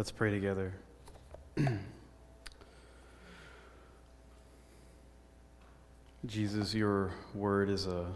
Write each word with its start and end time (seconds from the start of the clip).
Let's 0.00 0.12
pray 0.12 0.30
together. 0.30 0.72
Jesus, 6.24 6.72
your 6.72 7.10
word 7.34 7.68
is 7.68 7.86
a, 7.86 8.06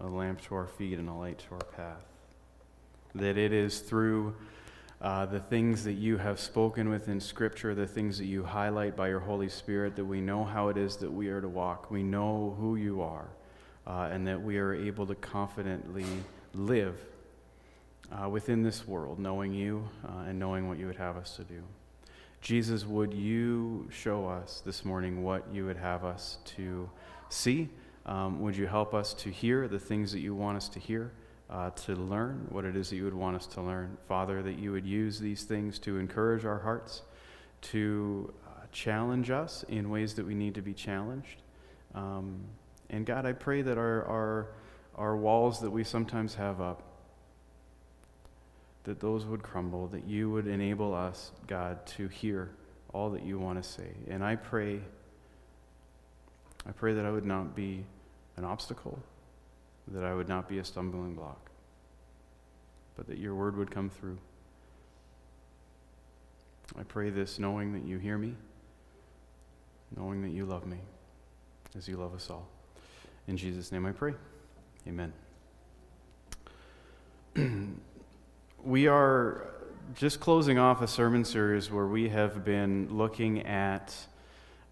a 0.00 0.06
lamp 0.06 0.40
to 0.44 0.54
our 0.54 0.66
feet 0.66 0.98
and 0.98 1.06
a 1.06 1.12
light 1.12 1.40
to 1.40 1.56
our 1.56 1.64
path. 1.76 2.02
That 3.14 3.36
it 3.36 3.52
is 3.52 3.80
through 3.80 4.34
uh, 5.02 5.26
the 5.26 5.40
things 5.40 5.84
that 5.84 5.92
you 5.92 6.16
have 6.16 6.40
spoken 6.40 6.88
within 6.88 7.20
Scripture, 7.20 7.74
the 7.74 7.86
things 7.86 8.16
that 8.16 8.24
you 8.24 8.42
highlight 8.42 8.96
by 8.96 9.08
your 9.08 9.20
Holy 9.20 9.50
Spirit, 9.50 9.96
that 9.96 10.06
we 10.06 10.22
know 10.22 10.44
how 10.44 10.68
it 10.68 10.78
is 10.78 10.96
that 10.96 11.12
we 11.12 11.28
are 11.28 11.42
to 11.42 11.48
walk. 11.50 11.90
We 11.90 12.02
know 12.02 12.56
who 12.58 12.76
you 12.76 13.02
are, 13.02 13.28
uh, 13.86 14.08
and 14.10 14.26
that 14.26 14.42
we 14.42 14.56
are 14.56 14.72
able 14.72 15.06
to 15.08 15.14
confidently 15.14 16.06
live 16.54 16.98
uh, 18.14 18.28
within 18.28 18.62
this 18.62 18.86
world, 18.86 19.18
knowing 19.18 19.52
you 19.52 19.88
uh, 20.06 20.28
and 20.28 20.38
knowing 20.38 20.68
what 20.68 20.78
you 20.78 20.86
would 20.86 20.96
have 20.96 21.16
us 21.16 21.36
to 21.36 21.44
do. 21.44 21.62
Jesus, 22.40 22.84
would 22.84 23.12
you 23.14 23.88
show 23.90 24.26
us 24.26 24.62
this 24.64 24.84
morning 24.84 25.22
what 25.22 25.44
you 25.52 25.64
would 25.66 25.78
have 25.78 26.04
us 26.04 26.38
to 26.44 26.88
see? 27.28 27.68
Um, 28.06 28.40
would 28.40 28.56
you 28.56 28.66
help 28.66 28.94
us 28.94 29.14
to 29.14 29.30
hear 29.30 29.66
the 29.66 29.78
things 29.78 30.12
that 30.12 30.20
you 30.20 30.34
want 30.34 30.56
us 30.58 30.68
to 30.70 30.78
hear? 30.78 31.12
uh, 31.50 31.70
to 31.70 31.94
learn 31.94 32.46
what 32.50 32.64
it 32.64 32.76
is 32.76 32.90
that 32.90 32.96
you 32.96 33.04
would 33.04 33.14
want 33.14 33.36
us 33.36 33.46
to 33.46 33.60
learn. 33.60 33.96
Father, 34.08 34.42
that 34.42 34.58
you 34.58 34.72
would 34.72 34.86
use 34.86 35.18
these 35.18 35.44
things 35.44 35.78
to 35.80 35.98
encourage 35.98 36.44
our 36.44 36.58
hearts, 36.58 37.02
to 37.60 38.32
uh, 38.46 38.66
challenge 38.72 39.30
us 39.30 39.64
in 39.68 39.90
ways 39.90 40.14
that 40.14 40.26
we 40.26 40.34
need 40.34 40.54
to 40.54 40.62
be 40.62 40.74
challenged. 40.74 41.42
Um, 41.94 42.40
and 42.90 43.06
God, 43.06 43.26
I 43.26 43.32
pray 43.32 43.62
that 43.62 43.78
our, 43.78 44.04
our, 44.04 44.48
our 44.96 45.16
walls 45.16 45.60
that 45.60 45.70
we 45.70 45.84
sometimes 45.84 46.34
have 46.34 46.60
up, 46.60 46.82
that 48.84 49.00
those 49.00 49.24
would 49.24 49.42
crumble, 49.42 49.88
that 49.88 50.06
you 50.06 50.30
would 50.30 50.46
enable 50.46 50.94
us, 50.94 51.32
God, 51.46 51.86
to 51.86 52.08
hear 52.08 52.50
all 52.92 53.10
that 53.10 53.24
you 53.24 53.38
want 53.38 53.62
to 53.62 53.68
say. 53.68 53.88
And 54.08 54.22
I 54.22 54.36
pray, 54.36 54.80
I 56.66 56.72
pray 56.72 56.94
that 56.94 57.04
I 57.04 57.10
would 57.10 57.24
not 57.24 57.56
be 57.56 57.84
an 58.36 58.44
obstacle 58.44 58.98
that 59.92 60.04
I 60.04 60.14
would 60.14 60.28
not 60.28 60.48
be 60.48 60.58
a 60.58 60.64
stumbling 60.64 61.14
block, 61.14 61.50
but 62.96 63.06
that 63.08 63.18
your 63.18 63.34
word 63.34 63.56
would 63.56 63.70
come 63.70 63.90
through. 63.90 64.18
I 66.78 66.82
pray 66.82 67.10
this 67.10 67.38
knowing 67.38 67.72
that 67.74 67.84
you 67.84 67.98
hear 67.98 68.16
me, 68.16 68.34
knowing 69.96 70.22
that 70.22 70.30
you 70.30 70.46
love 70.46 70.66
me 70.66 70.78
as 71.76 71.86
you 71.86 71.96
love 71.96 72.14
us 72.14 72.30
all. 72.30 72.48
In 73.28 73.36
Jesus' 73.36 73.70
name 73.70 73.84
I 73.84 73.92
pray. 73.92 74.14
Amen. 74.86 75.12
we 78.64 78.86
are 78.86 79.46
just 79.94 80.20
closing 80.20 80.58
off 80.58 80.80
a 80.80 80.88
sermon 80.88 81.22
series 81.22 81.70
where 81.70 81.86
we 81.86 82.08
have 82.08 82.44
been 82.44 82.88
looking 82.90 83.46
at 83.46 83.94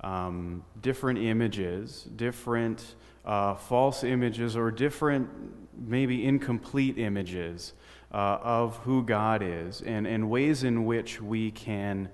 um, 0.00 0.64
different 0.80 1.18
images, 1.18 2.04
different 2.16 2.94
uh, 3.26 3.54
false 3.54 4.02
images 4.02 4.56
or 4.56 4.70
different, 4.70 5.28
maybe 5.76 6.24
incomplete 6.24 6.96
images 6.98 7.74
uh, 8.12 8.38
of 8.42 8.78
who 8.78 9.02
God 9.02 9.42
is 9.42 9.82
and, 9.82 10.06
and 10.06 10.30
ways 10.30 10.64
in 10.64 10.86
which 10.86 11.20
we 11.20 11.50
can 11.50 12.08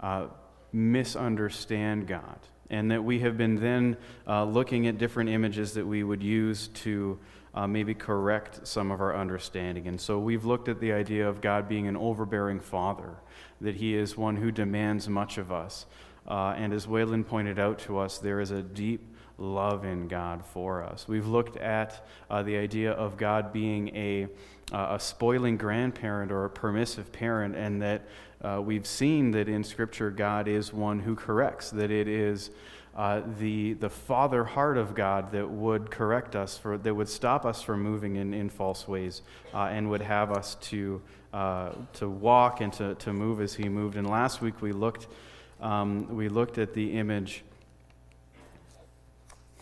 uh, 0.00 0.26
misunderstand 0.72 2.06
God. 2.06 2.38
And 2.70 2.92
that 2.92 3.02
we 3.02 3.18
have 3.20 3.36
been 3.36 3.56
then 3.56 3.96
uh, 4.26 4.44
looking 4.44 4.86
at 4.86 4.98
different 4.98 5.30
images 5.30 5.74
that 5.74 5.86
we 5.86 6.04
would 6.04 6.22
use 6.22 6.68
to 6.68 7.18
uh, 7.54 7.66
maybe 7.66 7.94
correct 7.94 8.66
some 8.66 8.90
of 8.90 9.00
our 9.00 9.16
understanding. 9.16 9.86
And 9.86 10.00
so 10.00 10.18
we've 10.18 10.44
looked 10.44 10.68
at 10.68 10.80
the 10.80 10.92
idea 10.92 11.28
of 11.28 11.40
God 11.40 11.68
being 11.68 11.86
an 11.86 11.96
overbearing 11.96 12.60
father, 12.60 13.14
that 13.60 13.76
he 13.76 13.94
is 13.94 14.16
one 14.16 14.36
who 14.36 14.50
demands 14.50 15.08
much 15.08 15.38
of 15.38 15.52
us. 15.52 15.86
Uh, 16.26 16.54
and 16.56 16.72
as 16.72 16.86
Waylon 16.86 17.26
pointed 17.26 17.58
out 17.58 17.78
to 17.80 17.98
us, 17.98 18.18
there 18.18 18.40
is 18.40 18.50
a 18.50 18.62
deep 18.62 19.14
love 19.38 19.84
in 19.84 20.08
God 20.08 20.44
for 20.44 20.82
us. 20.82 21.06
We've 21.08 21.26
looked 21.26 21.56
at 21.56 22.06
uh, 22.30 22.42
the 22.42 22.56
idea 22.56 22.92
of 22.92 23.16
God 23.16 23.52
being 23.52 23.94
a, 23.96 24.28
uh, 24.72 24.96
a 24.96 25.00
spoiling 25.00 25.56
grandparent 25.56 26.32
or 26.32 26.44
a 26.44 26.50
permissive 26.50 27.12
parent, 27.12 27.56
and 27.56 27.82
that 27.82 28.02
uh, 28.42 28.60
we've 28.60 28.86
seen 28.86 29.30
that 29.32 29.48
in 29.48 29.64
Scripture 29.64 30.10
God 30.10 30.48
is 30.48 30.72
one 30.72 31.00
who 31.00 31.14
corrects, 31.14 31.70
that 31.70 31.90
it 31.90 32.08
is 32.08 32.50
uh, 32.96 33.22
the, 33.38 33.72
the 33.74 33.90
father 33.90 34.44
heart 34.44 34.78
of 34.78 34.94
God 34.94 35.32
that 35.32 35.50
would 35.50 35.90
correct 35.90 36.36
us, 36.36 36.56
for, 36.56 36.78
that 36.78 36.94
would 36.94 37.08
stop 37.08 37.44
us 37.44 37.60
from 37.60 37.82
moving 37.82 38.16
in, 38.16 38.32
in 38.32 38.48
false 38.48 38.86
ways, 38.86 39.22
uh, 39.52 39.64
and 39.64 39.90
would 39.90 40.02
have 40.02 40.30
us 40.30 40.54
to, 40.56 41.02
uh, 41.32 41.72
to 41.94 42.08
walk 42.08 42.60
and 42.60 42.72
to, 42.74 42.94
to 42.96 43.12
move 43.12 43.40
as 43.40 43.54
He 43.54 43.68
moved. 43.68 43.96
And 43.96 44.08
last 44.08 44.40
week 44.40 44.62
we 44.62 44.70
looked, 44.70 45.08
um, 45.60 46.14
we 46.14 46.28
looked 46.28 46.56
at 46.58 46.72
the 46.72 46.92
image 46.92 47.42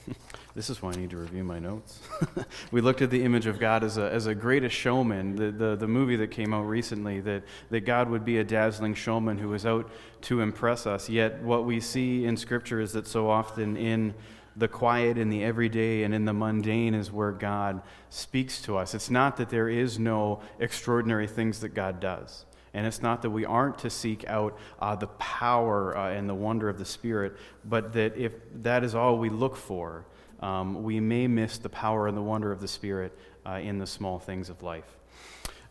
this 0.54 0.68
is 0.68 0.82
why 0.82 0.90
I 0.90 0.96
need 0.96 1.10
to 1.10 1.16
review 1.16 1.44
my 1.44 1.58
notes. 1.58 2.00
we 2.72 2.82
looked 2.82 3.00
at 3.00 3.10
the 3.10 3.22
image 3.22 3.46
of 3.46 3.58
God 3.58 3.82
as 3.82 3.96
a, 3.96 4.12
as 4.12 4.26
a 4.26 4.34
greatest 4.34 4.76
showman, 4.76 5.34
the, 5.34 5.50
the, 5.50 5.76
the 5.76 5.88
movie 5.88 6.16
that 6.16 6.30
came 6.30 6.52
out 6.52 6.64
recently, 6.64 7.20
that, 7.20 7.42
that 7.70 7.80
God 7.80 8.10
would 8.10 8.24
be 8.24 8.38
a 8.38 8.44
dazzling 8.44 8.94
showman 8.94 9.38
who 9.38 9.48
was 9.48 9.64
out 9.64 9.90
to 10.22 10.40
impress 10.42 10.86
us. 10.86 11.08
Yet, 11.08 11.42
what 11.42 11.64
we 11.64 11.80
see 11.80 12.26
in 12.26 12.36
Scripture 12.36 12.80
is 12.80 12.92
that 12.92 13.06
so 13.06 13.30
often 13.30 13.78
in 13.78 14.12
the 14.54 14.68
quiet, 14.68 15.16
in 15.16 15.30
the 15.30 15.42
everyday, 15.42 16.02
and 16.02 16.14
in 16.14 16.26
the 16.26 16.34
mundane 16.34 16.94
is 16.94 17.10
where 17.10 17.32
God 17.32 17.80
speaks 18.10 18.60
to 18.62 18.76
us. 18.76 18.94
It's 18.94 19.10
not 19.10 19.38
that 19.38 19.48
there 19.48 19.70
is 19.70 19.98
no 19.98 20.40
extraordinary 20.58 21.26
things 21.26 21.60
that 21.60 21.70
God 21.70 22.00
does. 22.00 22.44
And 22.74 22.86
it's 22.86 23.02
not 23.02 23.22
that 23.22 23.30
we 23.30 23.44
aren't 23.44 23.78
to 23.80 23.90
seek 23.90 24.26
out 24.28 24.58
uh, 24.80 24.96
the 24.96 25.06
power 25.06 25.96
uh, 25.96 26.10
and 26.10 26.28
the 26.28 26.34
wonder 26.34 26.68
of 26.68 26.78
the 26.78 26.84
Spirit, 26.84 27.36
but 27.64 27.92
that 27.94 28.16
if 28.16 28.32
that 28.62 28.84
is 28.84 28.94
all 28.94 29.18
we 29.18 29.28
look 29.28 29.56
for, 29.56 30.06
um, 30.42 30.82
we 30.82 31.00
may 31.00 31.26
miss 31.28 31.58
the 31.58 31.68
power 31.68 32.08
and 32.08 32.16
the 32.16 32.22
wonder 32.22 32.50
of 32.50 32.60
the 32.60 32.68
Spirit 32.68 33.16
uh, 33.46 33.60
in 33.62 33.78
the 33.78 33.86
small 33.86 34.18
things 34.18 34.50
of 34.50 34.62
life. 34.62 34.98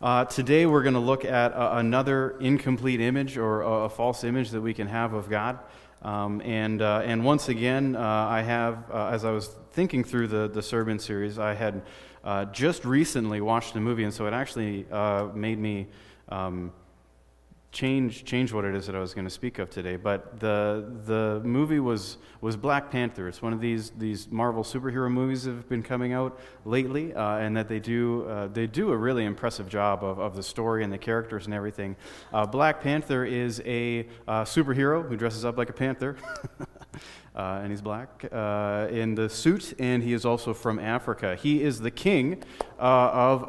Uh, 0.00 0.24
today, 0.24 0.66
we're 0.66 0.82
going 0.82 0.94
to 0.94 1.00
look 1.00 1.24
at 1.24 1.52
uh, 1.52 1.72
another 1.74 2.36
incomplete 2.40 3.00
image 3.00 3.36
or 3.36 3.60
a, 3.60 3.70
a, 3.84 3.88
false 3.88 4.24
image 4.24 4.50
that 4.50 4.60
we 4.60 4.74
can 4.74 4.88
have 4.88 5.12
of 5.12 5.30
God. 5.30 5.60
Um, 6.00 6.40
and, 6.40 6.82
uh, 6.82 7.02
and 7.04 7.24
once 7.24 7.48
again, 7.48 7.94
I 7.94 8.42
have, 8.42 8.90
as 8.90 9.24
I 9.24 9.30
was 9.30 9.46
thinking 9.72 10.02
through 10.02 10.26
the, 10.26 10.48
the 10.48 10.62
sermon 10.62 10.98
series, 10.98 11.38
I 11.38 11.54
had 11.54 11.82
just 12.52 12.84
recently 12.84 13.40
watched 13.40 13.76
a 13.76 13.80
movie, 13.80 14.02
and 14.02 14.12
so 14.12 14.26
it 14.26 14.32
actually 14.32 14.86
made 15.34 15.58
me. 15.58 15.86
Um, 16.28 16.72
change 17.72 18.24
change 18.24 18.52
what 18.52 18.66
it 18.66 18.74
is 18.74 18.86
that 18.86 18.94
I 18.94 19.00
was 19.00 19.14
going 19.14 19.24
to 19.24 19.30
speak 19.30 19.58
of 19.58 19.70
today. 19.70 19.96
But 19.96 20.38
the 20.38 20.84
the 21.06 21.40
movie 21.42 21.80
was 21.80 22.18
was 22.40 22.56
Black 22.56 22.90
Panther. 22.90 23.26
It's 23.26 23.42
one 23.42 23.52
of 23.52 23.60
these 23.60 23.90
these 23.98 24.30
Marvel 24.30 24.62
superhero 24.62 25.10
movies 25.10 25.44
that 25.44 25.52
have 25.52 25.68
been 25.68 25.82
coming 25.82 26.12
out 26.12 26.38
lately, 26.64 27.14
uh, 27.14 27.38
and 27.38 27.56
that 27.56 27.68
they 27.68 27.80
do 27.80 28.26
uh, 28.28 28.48
they 28.48 28.66
do 28.66 28.92
a 28.92 28.96
really 28.96 29.24
impressive 29.24 29.68
job 29.68 30.04
of, 30.04 30.20
of 30.20 30.36
the 30.36 30.42
story 30.42 30.84
and 30.84 30.92
the 30.92 30.98
characters 30.98 31.46
and 31.46 31.54
everything. 31.54 31.96
Uh, 32.32 32.46
Black 32.46 32.82
Panther 32.82 33.24
is 33.24 33.62
a 33.64 34.06
uh, 34.28 34.44
superhero 34.44 35.06
who 35.06 35.16
dresses 35.16 35.44
up 35.44 35.56
like 35.56 35.70
a 35.70 35.74
panther. 35.74 36.16
Uh, 37.34 37.60
and 37.62 37.70
he's 37.70 37.80
black 37.80 38.26
uh, 38.30 38.86
in 38.90 39.14
the 39.14 39.26
suit, 39.26 39.72
and 39.78 40.02
he 40.02 40.12
is 40.12 40.26
also 40.26 40.52
from 40.52 40.78
Africa. 40.78 41.34
He 41.34 41.62
is 41.62 41.80
the 41.80 41.90
king 41.90 42.42
uh, 42.78 42.82
of, 42.82 43.42
uh, 43.44 43.46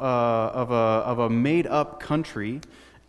of, 0.54 0.70
a, 0.70 0.74
of 0.74 1.18
a 1.18 1.28
made 1.28 1.66
up 1.66 2.00
country 2.00 2.62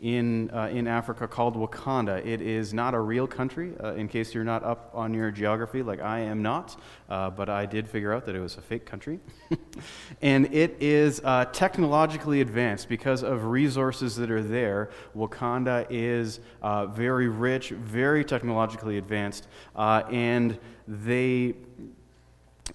in, 0.06 0.52
uh, 0.52 0.68
in 0.72 0.88
Africa 0.88 1.28
called 1.28 1.56
Wakanda. 1.56 2.24
It 2.24 2.40
is 2.40 2.76
not 2.76 2.94
a 2.94 3.00
real 3.00 3.26
country, 3.26 3.74
uh, 3.84 3.96
in 3.96 4.08
case 4.08 4.36
you're 4.36 4.44
not 4.44 4.64
up 4.64 4.92
on 4.94 5.16
your 5.16 5.32
geography 5.32 5.82
like 5.82 6.00
I 6.00 6.20
am 6.20 6.44
not, 6.44 6.80
uh, 7.10 7.32
but 7.32 7.50
I 7.50 7.66
did 7.66 7.90
figure 7.90 8.14
out 8.14 8.24
that 8.28 8.36
it 8.36 8.40
was 8.40 8.56
a 8.56 8.62
fake 8.62 8.86
country. 8.86 9.20
and 10.22 10.54
it 10.54 10.78
is 10.80 11.22
uh, 11.24 11.46
technologically 11.46 12.42
advanced 12.42 12.88
because 12.88 13.24
of 13.24 13.46
resources 13.46 14.16
that 14.18 14.30
are 14.30 14.44
there. 14.44 14.92
Wakanda 15.18 15.88
is 15.90 16.40
uh, 16.62 16.86
very 16.86 17.28
rich, 17.28 17.72
very 17.72 18.24
technologically 18.24 19.00
advanced, 19.00 19.48
uh, 19.76 20.04
and 20.12 20.60
they 20.88 21.56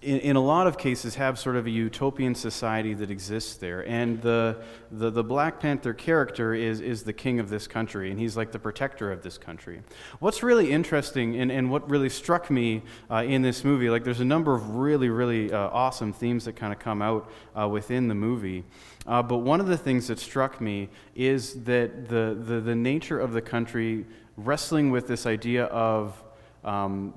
in, 0.02 0.18
in, 0.20 0.36
a 0.36 0.40
lot 0.40 0.66
of 0.66 0.78
cases 0.78 1.16
have 1.16 1.38
sort 1.38 1.56
of 1.56 1.66
a 1.66 1.70
utopian 1.70 2.34
society 2.34 2.94
that 2.94 3.10
exists 3.10 3.56
there. 3.56 3.86
And 3.86 4.22
the, 4.22 4.62
the, 4.90 5.10
the, 5.10 5.24
Black 5.24 5.60
Panther 5.60 5.92
character 5.92 6.54
is, 6.54 6.80
is 6.80 7.02
the 7.02 7.12
king 7.12 7.40
of 7.40 7.50
this 7.50 7.66
country, 7.66 8.10
and 8.10 8.18
he's 8.18 8.36
like 8.36 8.52
the 8.52 8.58
protector 8.58 9.10
of 9.10 9.22
this 9.22 9.36
country. 9.36 9.82
What's 10.20 10.42
really 10.42 10.70
interesting 10.70 11.36
and, 11.36 11.50
and 11.50 11.70
what 11.70 11.90
really 11.90 12.08
struck 12.08 12.50
me 12.50 12.82
uh, 13.10 13.24
in 13.26 13.42
this 13.42 13.64
movie, 13.64 13.90
like 13.90 14.04
there's 14.04 14.20
a 14.20 14.24
number 14.24 14.54
of 14.54 14.76
really, 14.76 15.08
really 15.08 15.52
uh, 15.52 15.58
awesome 15.58 16.12
themes 16.12 16.44
that 16.44 16.54
kind 16.54 16.72
of 16.72 16.78
come 16.78 17.02
out 17.02 17.28
uh, 17.58 17.68
within 17.68 18.06
the 18.08 18.14
movie. 18.14 18.64
Uh, 19.06 19.22
but 19.22 19.38
one 19.38 19.60
of 19.60 19.66
the 19.66 19.76
things 19.76 20.06
that 20.06 20.18
struck 20.18 20.60
me 20.60 20.88
is 21.14 21.64
that 21.64 22.08
the, 22.08 22.38
the, 22.40 22.60
the 22.60 22.74
nature 22.74 23.18
of 23.18 23.32
the 23.32 23.42
country 23.42 24.06
wrestling 24.36 24.90
with 24.90 25.08
this 25.08 25.26
idea 25.26 25.64
of 25.64 26.22
um, 26.64 27.12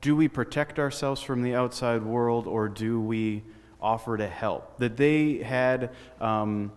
do 0.00 0.14
we 0.14 0.28
protect 0.28 0.78
ourselves 0.78 1.20
from 1.22 1.42
the 1.42 1.54
outside 1.54 2.02
world 2.02 2.46
or 2.46 2.68
do 2.68 3.00
we 3.00 3.42
offer 3.80 4.16
to 4.16 4.26
help? 4.26 4.78
That 4.78 4.96
they 4.96 5.38
had, 5.38 5.90
um, 6.20 6.72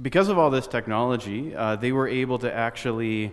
because 0.00 0.28
of 0.28 0.38
all 0.38 0.50
this 0.50 0.66
technology, 0.66 1.54
uh, 1.54 1.76
they 1.76 1.92
were 1.92 2.08
able 2.08 2.38
to 2.40 2.52
actually 2.52 3.32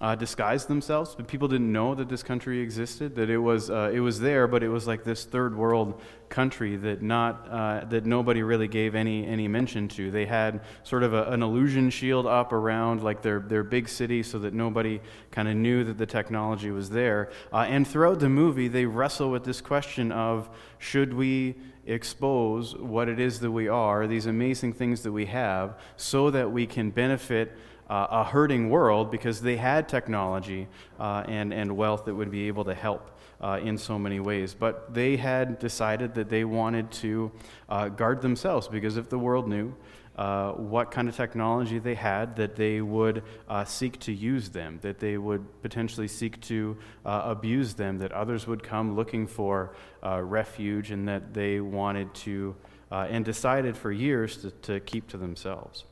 uh, 0.00 0.14
disguised 0.14 0.66
themselves, 0.66 1.14
but 1.14 1.28
people 1.28 1.46
didn't 1.46 1.70
know 1.70 1.94
that 1.94 2.08
this 2.08 2.22
country 2.22 2.60
existed. 2.60 3.14
That 3.16 3.28
it 3.28 3.36
was 3.36 3.68
uh, 3.68 3.90
it 3.92 4.00
was 4.00 4.18
there, 4.18 4.46
but 4.46 4.62
it 4.62 4.68
was 4.68 4.86
like 4.86 5.04
this 5.04 5.24
third 5.24 5.54
world 5.54 6.00
country 6.30 6.76
that 6.76 7.02
not 7.02 7.46
uh, 7.50 7.84
that 7.90 8.06
nobody 8.06 8.42
really 8.42 8.68
gave 8.68 8.94
any 8.94 9.26
any 9.26 9.46
mention 9.46 9.88
to. 9.88 10.10
They 10.10 10.24
had 10.24 10.62
sort 10.84 11.02
of 11.02 11.12
a, 11.12 11.24
an 11.24 11.42
illusion 11.42 11.90
shield 11.90 12.26
up 12.26 12.52
around 12.52 13.02
like 13.02 13.20
their 13.20 13.40
their 13.40 13.62
big 13.62 13.90
city, 13.90 14.22
so 14.22 14.38
that 14.38 14.54
nobody 14.54 15.00
kind 15.30 15.48
of 15.48 15.56
knew 15.56 15.84
that 15.84 15.98
the 15.98 16.06
technology 16.06 16.70
was 16.70 16.88
there. 16.88 17.30
Uh, 17.52 17.66
and 17.68 17.86
throughout 17.86 18.20
the 18.20 18.30
movie, 18.30 18.68
they 18.68 18.86
wrestle 18.86 19.30
with 19.30 19.44
this 19.44 19.60
question 19.60 20.12
of 20.12 20.48
should 20.78 21.12
we 21.12 21.56
expose 21.86 22.74
what 22.76 23.08
it 23.08 23.18
is 23.18 23.40
that 23.40 23.50
we 23.50 23.68
are, 23.68 24.06
these 24.06 24.26
amazing 24.26 24.72
things 24.72 25.02
that 25.02 25.12
we 25.12 25.26
have, 25.26 25.78
so 25.96 26.30
that 26.30 26.50
we 26.50 26.66
can 26.66 26.90
benefit 26.90 27.56
uh, 27.90 28.06
a 28.10 28.24
hurting 28.24 28.70
world 28.70 29.10
because 29.10 29.42
they 29.42 29.56
had 29.56 29.88
technology 29.88 30.68
uh, 31.00 31.24
and, 31.26 31.52
and 31.52 31.76
wealth 31.76 32.04
that 32.04 32.14
would 32.14 32.30
be 32.30 32.46
able 32.46 32.64
to 32.64 32.72
help 32.72 33.10
uh, 33.40 33.58
in 33.60 33.76
so 33.76 33.98
many 33.98 34.20
ways. 34.20 34.54
But 34.54 34.94
they 34.94 35.16
had 35.16 35.58
decided 35.58 36.14
that 36.14 36.28
they 36.28 36.44
wanted 36.44 36.92
to 36.92 37.32
uh, 37.68 37.88
guard 37.88 38.22
themselves 38.22 38.68
because 38.68 38.96
if 38.96 39.08
the 39.08 39.18
world 39.18 39.48
knew, 39.48 39.74
uh, 40.16 40.52
what 40.52 40.90
kind 40.92 41.08
of 41.08 41.16
technology 41.16 41.80
they 41.80 41.94
had, 41.94 42.36
that 42.36 42.54
they 42.54 42.80
would 42.80 43.24
uh, 43.48 43.64
seek 43.64 43.98
to 44.00 44.12
use 44.12 44.50
them, 44.50 44.78
that 44.82 45.00
they 45.00 45.18
would 45.18 45.44
potentially 45.62 46.06
seek 46.06 46.40
to 46.42 46.76
abuse 47.04 47.74
them, 47.74 47.98
that 47.98 48.12
others 48.12 48.46
would 48.46 48.62
come 48.62 48.94
looking 48.94 49.26
for 49.26 49.74
refuge, 50.02 50.90
and 50.90 51.08
that 51.08 51.32
they 51.32 51.60
wanted 51.60 52.12
to 52.12 52.54
and 52.90 53.24
decided 53.24 53.76
for 53.76 53.90
years 53.90 54.36
to, 54.36 54.50
to 54.50 54.80
keep 54.80 55.08
to 55.08 55.16
themselves. 55.16 55.84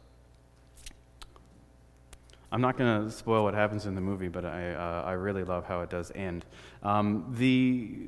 I'm 2.50 2.62
not 2.62 2.78
going 2.78 3.04
to 3.04 3.10
spoil 3.10 3.44
what 3.44 3.54
happens 3.54 3.84
in 3.84 3.94
the 3.94 4.00
movie, 4.00 4.28
but 4.28 4.44
I, 4.44 4.72
uh, 4.72 5.02
I 5.06 5.12
really 5.12 5.44
love 5.44 5.66
how 5.66 5.82
it 5.82 5.90
does 5.90 6.10
end. 6.14 6.46
Um, 6.82 7.34
the, 7.36 7.98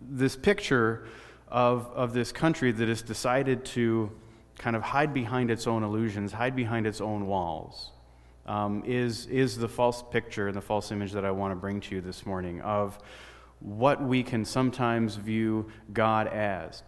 this 0.00 0.34
picture 0.34 1.06
of, 1.48 1.90
of 1.94 2.14
this 2.14 2.32
country 2.32 2.72
that 2.72 2.88
has 2.88 3.02
decided 3.02 3.64
to 3.66 4.10
kind 4.56 4.76
of 4.76 4.82
hide 4.82 5.12
behind 5.12 5.50
its 5.50 5.66
own 5.66 5.82
illusions, 5.82 6.32
hide 6.32 6.56
behind 6.56 6.86
its 6.86 7.02
own 7.02 7.26
walls, 7.26 7.90
um, 8.46 8.82
is, 8.86 9.26
is 9.26 9.58
the 9.58 9.68
false 9.68 10.02
picture 10.10 10.48
and 10.48 10.56
the 10.56 10.62
false 10.62 10.90
image 10.90 11.12
that 11.12 11.24
I 11.24 11.30
want 11.30 11.52
to 11.52 11.56
bring 11.56 11.80
to 11.82 11.94
you 11.96 12.00
this 12.00 12.24
morning 12.24 12.62
of 12.62 12.98
what 13.60 14.02
we 14.02 14.22
can 14.22 14.44
sometimes 14.44 15.16
view 15.16 15.70
God 15.92 16.28
as. 16.28 16.82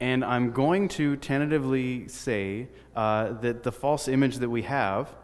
And 0.00 0.24
I'm 0.24 0.52
going 0.52 0.88
to 0.90 1.16
tentatively 1.16 2.06
say 2.08 2.68
uh, 2.94 3.32
that 3.40 3.64
the 3.64 3.72
false 3.72 4.06
image 4.06 4.36
that 4.38 4.48
we 4.48 4.62
have 4.62 5.14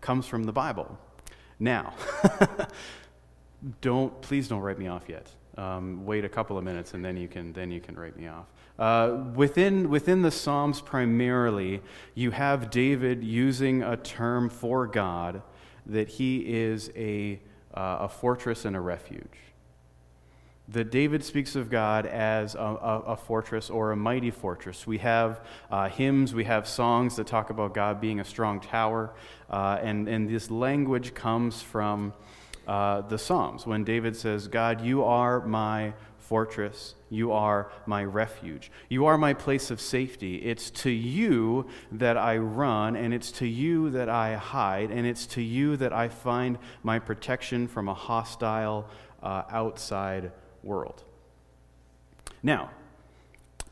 comes 0.00 0.26
from 0.26 0.44
the 0.44 0.52
Bible. 0.52 0.98
Now, 1.58 1.94
don't 3.80 4.20
please 4.22 4.48
don't 4.48 4.60
write 4.60 4.78
me 4.78 4.88
off 4.88 5.08
yet. 5.08 5.28
Um, 5.56 6.06
wait 6.06 6.24
a 6.24 6.28
couple 6.28 6.56
of 6.56 6.62
minutes 6.62 6.94
and 6.94 7.04
then 7.04 7.16
you 7.16 7.26
can 7.26 7.52
then 7.52 7.70
you 7.70 7.80
can 7.80 7.96
write 7.96 8.16
me 8.16 8.28
off. 8.28 8.46
Uh, 8.78 9.24
within, 9.34 9.90
within 9.90 10.22
the 10.22 10.30
Psalms, 10.30 10.80
primarily, 10.80 11.82
you 12.14 12.30
have 12.30 12.70
David 12.70 13.24
using 13.24 13.82
a 13.82 13.96
term 13.96 14.48
for 14.48 14.86
God 14.86 15.42
that 15.86 16.08
he 16.08 16.38
is 16.38 16.92
a, 16.94 17.40
uh, 17.74 17.98
a 18.00 18.08
fortress 18.08 18.64
and 18.64 18.76
a 18.76 18.80
refuge. 18.80 19.47
That 20.70 20.90
David 20.90 21.24
speaks 21.24 21.56
of 21.56 21.70
God 21.70 22.04
as 22.04 22.54
a, 22.54 22.58
a, 22.58 23.02
a 23.08 23.16
fortress 23.16 23.70
or 23.70 23.92
a 23.92 23.96
mighty 23.96 24.30
fortress. 24.30 24.86
We 24.86 24.98
have 24.98 25.40
uh, 25.70 25.88
hymns, 25.88 26.34
we 26.34 26.44
have 26.44 26.68
songs 26.68 27.16
that 27.16 27.26
talk 27.26 27.48
about 27.48 27.72
God 27.72 28.00
being 28.00 28.20
a 28.20 28.24
strong 28.24 28.60
tower, 28.60 29.14
uh, 29.48 29.78
and, 29.82 30.08
and 30.08 30.28
this 30.28 30.50
language 30.50 31.14
comes 31.14 31.62
from 31.62 32.12
uh, 32.66 33.00
the 33.00 33.16
Psalms 33.16 33.66
when 33.66 33.82
David 33.82 34.14
says, 34.14 34.46
God, 34.46 34.82
you 34.82 35.02
are 35.04 35.40
my 35.40 35.94
fortress. 36.28 36.94
You 37.08 37.32
are 37.32 37.72
my 37.86 38.04
refuge. 38.04 38.70
You 38.90 39.06
are 39.06 39.16
my 39.16 39.32
place 39.32 39.70
of 39.70 39.80
safety. 39.80 40.36
It's 40.36 40.68
to 40.82 40.90
you 40.90 41.66
that 41.92 42.18
I 42.18 42.36
run, 42.36 42.96
and 42.96 43.14
it's 43.14 43.32
to 43.32 43.46
you 43.46 43.88
that 43.90 44.10
I 44.10 44.36
hide, 44.36 44.90
and 44.90 45.06
it's 45.06 45.24
to 45.28 45.42
you 45.42 45.78
that 45.78 45.94
I 45.94 46.08
find 46.08 46.58
my 46.82 46.98
protection 46.98 47.66
from 47.66 47.88
a 47.88 47.94
hostile 47.94 48.86
uh, 49.22 49.44
outside 49.48 50.30
world. 50.68 51.02
Now, 52.42 52.70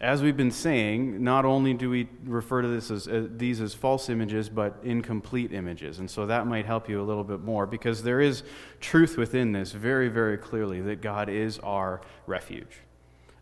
as 0.01 0.23
we've 0.23 0.37
been 0.37 0.51
saying, 0.51 1.23
not 1.23 1.45
only 1.45 1.73
do 1.73 1.89
we 1.89 2.09
refer 2.25 2.61
to 2.61 2.69
this 2.69 2.91
as, 2.91 3.09
uh, 3.09 3.27
these 3.35 3.61
as 3.61 3.73
false 3.73 4.11
images, 4.11 4.49
but 4.49 4.77
incomplete 4.83 5.53
images. 5.53 6.01
And 6.01 6.11
so 6.11 6.27
that 6.27 6.47
might 6.47 6.67
help 6.67 6.89
you 6.89 7.01
a 7.01 7.05
little 7.05 7.25
bit 7.25 7.41
more 7.41 7.67
because 7.67 8.03
there 8.03 8.21
is 8.21 8.43
truth 8.81 9.17
within 9.17 9.53
this 9.53 9.73
very, 9.73 10.09
very 10.09 10.37
clearly 10.37 10.83
that 10.83 11.01
God 11.01 11.31
is 11.31 11.59
our 11.61 12.03
refuge. 12.27 12.81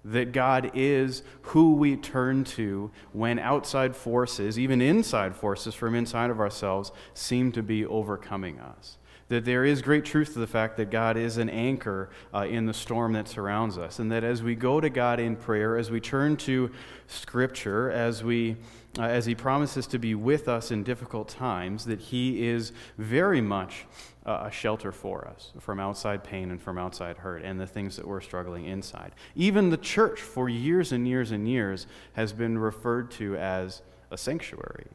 That 0.04 0.32
God 0.32 0.70
is 0.74 1.22
who 1.42 1.74
we 1.74 1.96
turn 1.96 2.44
to 2.44 2.90
when 3.12 3.38
outside 3.38 3.96
forces, 3.96 4.58
even 4.58 4.80
inside 4.80 5.34
forces 5.34 5.74
from 5.74 5.94
inside 5.94 6.30
of 6.30 6.38
ourselves, 6.38 6.92
seem 7.14 7.50
to 7.52 7.62
be 7.62 7.84
overcoming 7.84 8.60
us 8.60 8.98
that 9.28 9.44
there 9.44 9.64
is 9.64 9.82
great 9.82 10.04
truth 10.04 10.34
to 10.34 10.38
the 10.38 10.46
fact 10.46 10.76
that 10.76 10.90
God 10.90 11.16
is 11.16 11.38
an 11.38 11.48
anchor 11.48 12.10
uh, 12.32 12.46
in 12.46 12.66
the 12.66 12.74
storm 12.74 13.12
that 13.14 13.28
surrounds 13.28 13.78
us, 13.78 13.98
and 13.98 14.10
that 14.12 14.24
as 14.24 14.42
we 14.42 14.54
go 14.54 14.80
to 14.80 14.90
God 14.90 15.20
in 15.20 15.36
prayer, 15.36 15.76
as 15.76 15.90
we 15.90 16.00
turn 16.00 16.36
to 16.38 16.70
Scripture, 17.06 17.90
as 17.90 18.22
we 18.22 18.56
uh, 18.96 19.02
as 19.02 19.26
He 19.26 19.34
promises 19.34 19.86
to 19.88 19.98
be 19.98 20.14
with 20.14 20.48
us 20.48 20.70
in 20.70 20.84
difficult 20.84 21.28
times, 21.28 21.84
that 21.86 22.00
He 22.00 22.46
is 22.46 22.72
very 22.96 23.40
much 23.40 23.86
uh, 24.24 24.44
a 24.46 24.50
shelter 24.50 24.92
for 24.92 25.26
us 25.26 25.52
from 25.58 25.80
outside 25.80 26.22
pain 26.22 26.50
and 26.50 26.62
from 26.62 26.78
outside 26.78 27.18
hurt 27.18 27.42
and 27.42 27.60
the 27.60 27.66
things 27.66 27.96
that 27.96 28.06
we're 28.06 28.20
struggling 28.20 28.64
inside. 28.64 29.12
Even 29.34 29.70
the 29.70 29.76
church, 29.76 30.20
for 30.20 30.48
years 30.48 30.92
and 30.92 31.06
years 31.08 31.30
and 31.30 31.48
years, 31.48 31.86
has 32.14 32.32
been 32.32 32.56
referred 32.56 33.10
to 33.10 33.36
as 33.36 33.82
a 34.10 34.16
sanctuary. 34.16 34.86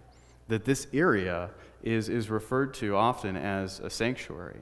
That 0.50 0.66
this 0.66 0.88
area 0.94 1.52
is, 1.82 2.10
is 2.10 2.30
referred 2.30 2.74
to 2.76 2.96
often 2.96 3.38
as 3.38 3.80
a 3.80 3.90
sanctuary 3.90 4.60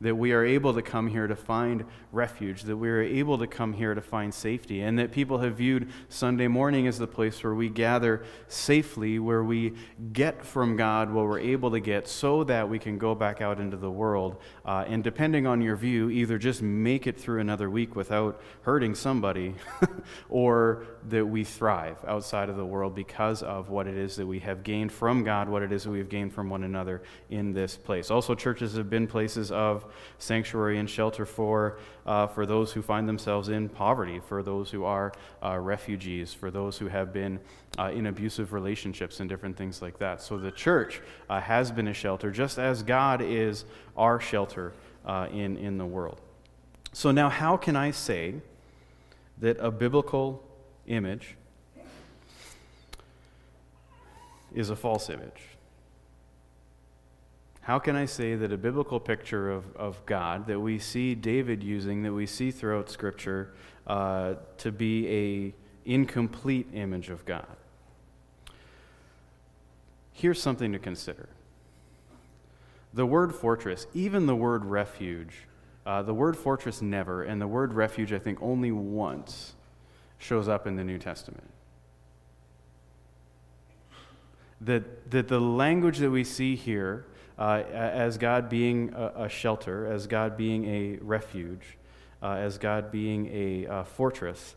that 0.00 0.14
we 0.14 0.32
are 0.32 0.44
able 0.44 0.74
to 0.74 0.82
come 0.82 1.08
here 1.08 1.26
to 1.26 1.36
find 1.36 1.84
refuge, 2.12 2.62
that 2.64 2.76
we 2.76 2.88
are 2.88 3.00
able 3.00 3.38
to 3.38 3.46
come 3.46 3.72
here 3.72 3.94
to 3.94 4.00
find 4.00 4.32
safety, 4.32 4.82
and 4.82 4.98
that 4.98 5.10
people 5.10 5.38
have 5.38 5.56
viewed 5.56 5.90
Sunday 6.08 6.48
morning 6.48 6.86
as 6.86 6.98
the 6.98 7.06
place 7.06 7.42
where 7.42 7.54
we 7.54 7.68
gather 7.70 8.22
safely, 8.46 9.18
where 9.18 9.42
we 9.42 9.72
get 10.12 10.44
from 10.44 10.76
God 10.76 11.10
what 11.10 11.24
we're 11.24 11.38
able 11.38 11.70
to 11.70 11.80
get 11.80 12.06
so 12.08 12.44
that 12.44 12.68
we 12.68 12.78
can 12.78 12.98
go 12.98 13.14
back 13.14 13.40
out 13.40 13.58
into 13.58 13.76
the 13.76 13.90
world. 13.90 14.36
Uh, 14.66 14.84
and 14.86 15.02
depending 15.02 15.46
on 15.46 15.62
your 15.62 15.76
view, 15.76 16.10
either 16.10 16.36
just 16.36 16.60
make 16.60 17.06
it 17.06 17.18
through 17.18 17.40
another 17.40 17.70
week 17.70 17.96
without 17.96 18.40
hurting 18.62 18.94
somebody, 18.94 19.54
or 20.28 20.84
that 21.08 21.24
we 21.24 21.44
thrive 21.44 21.96
outside 22.06 22.48
of 22.48 22.56
the 22.56 22.64
world 22.64 22.94
because 22.94 23.42
of 23.42 23.68
what 23.70 23.86
it 23.86 23.96
is 23.96 24.16
that 24.16 24.26
we 24.26 24.38
have 24.40 24.62
gained 24.62 24.90
from 24.90 25.22
God, 25.22 25.48
what 25.48 25.62
it 25.62 25.72
is 25.72 25.84
that 25.84 25.90
we 25.90 25.98
have 25.98 26.08
gained 26.08 26.32
from 26.32 26.50
one 26.50 26.64
another 26.64 27.02
in 27.30 27.52
this 27.52 27.76
place. 27.76 28.10
Also, 28.10 28.34
churches 28.34 28.76
have 28.76 28.90
been 28.90 29.06
places 29.06 29.52
of 29.52 29.84
sanctuary 30.18 30.78
and 30.78 30.88
shelter 30.88 31.24
for, 31.24 31.78
uh, 32.06 32.26
for 32.26 32.46
those 32.46 32.72
who 32.72 32.82
find 32.82 33.08
themselves 33.08 33.48
in 33.48 33.68
poverty, 33.68 34.20
for 34.20 34.42
those 34.42 34.70
who 34.70 34.84
are 34.84 35.12
uh, 35.42 35.56
refugees, 35.58 36.34
for 36.34 36.50
those 36.50 36.78
who 36.78 36.88
have 36.88 37.12
been 37.12 37.38
uh, 37.78 37.90
in 37.94 38.06
abusive 38.06 38.52
relationships 38.52 39.20
and 39.20 39.28
different 39.28 39.56
things 39.56 39.82
like 39.82 39.98
that. 39.98 40.20
So 40.22 40.38
the 40.38 40.50
church 40.50 41.00
uh, 41.30 41.40
has 41.40 41.70
been 41.70 41.88
a 41.88 41.94
shelter, 41.94 42.30
just 42.30 42.58
as 42.58 42.82
God 42.82 43.22
is 43.22 43.64
our 43.96 44.18
shelter 44.18 44.72
uh, 45.04 45.28
in, 45.32 45.56
in 45.56 45.78
the 45.78 45.86
world. 45.86 46.20
So 46.92 47.10
now, 47.10 47.28
how 47.28 47.56
can 47.56 47.76
I 47.76 47.90
say 47.90 48.36
that 49.38 49.58
a 49.60 49.70
biblical 49.70 50.42
image 50.86 51.36
is 54.54 54.70
a 54.70 54.76
false 54.76 55.10
image? 55.10 55.56
How 57.66 57.80
can 57.80 57.96
I 57.96 58.04
say 58.04 58.36
that 58.36 58.52
a 58.52 58.56
biblical 58.56 59.00
picture 59.00 59.50
of, 59.50 59.74
of 59.74 60.06
God 60.06 60.46
that 60.46 60.60
we 60.60 60.78
see 60.78 61.16
David 61.16 61.64
using, 61.64 62.04
that 62.04 62.12
we 62.12 62.24
see 62.24 62.52
throughout 62.52 62.88
Scripture, 62.88 63.52
uh, 63.88 64.34
to 64.58 64.70
be 64.70 65.08
a 65.08 65.54
incomplete 65.84 66.68
image 66.72 67.10
of 67.10 67.24
God? 67.24 67.56
Here's 70.12 70.40
something 70.40 70.72
to 70.72 70.78
consider. 70.78 71.28
The 72.94 73.04
word 73.04 73.34
fortress, 73.34 73.88
even 73.94 74.26
the 74.26 74.36
word 74.36 74.64
refuge, 74.64 75.34
uh, 75.84 76.02
the 76.02 76.14
word 76.14 76.36
fortress 76.36 76.80
never, 76.80 77.24
and 77.24 77.42
the 77.42 77.48
word 77.48 77.74
refuge, 77.74 78.12
I 78.12 78.20
think, 78.20 78.40
only 78.40 78.70
once 78.70 79.55
shows 80.18 80.48
up 80.48 80.66
in 80.66 80.76
the 80.76 80.84
New 80.84 80.98
Testament. 80.98 81.50
That, 84.60 85.10
that 85.10 85.28
the 85.28 85.40
language 85.40 85.98
that 85.98 86.10
we 86.10 86.24
see 86.24 86.56
here 86.56 87.06
uh, 87.38 87.62
as 87.70 88.16
God 88.16 88.48
being 88.48 88.94
a, 88.94 89.24
a, 89.24 89.28
shelter, 89.28 89.86
as 89.86 90.06
God 90.06 90.36
being 90.36 90.64
a 90.64 90.98
refuge, 91.02 91.76
uh, 92.22 92.32
as 92.32 92.56
God 92.56 92.90
being 92.90 93.26
a, 93.26 93.66
a 93.66 93.84
fortress, 93.84 94.54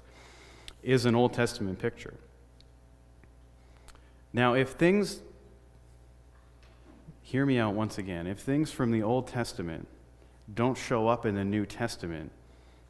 is 0.81 1.05
an 1.05 1.15
Old 1.15 1.33
Testament 1.33 1.79
picture. 1.79 2.13
Now, 4.31 4.53
if 4.53 4.69
things, 4.69 5.21
hear 7.21 7.45
me 7.45 7.57
out 7.57 7.73
once 7.73 7.97
again, 7.97 8.27
if 8.27 8.39
things 8.39 8.71
from 8.71 8.91
the 8.91 9.03
Old 9.03 9.27
Testament 9.27 9.87
don't 10.53 10.77
show 10.77 11.07
up 11.07 11.25
in 11.25 11.35
the 11.35 11.43
New 11.43 11.65
Testament, 11.65 12.31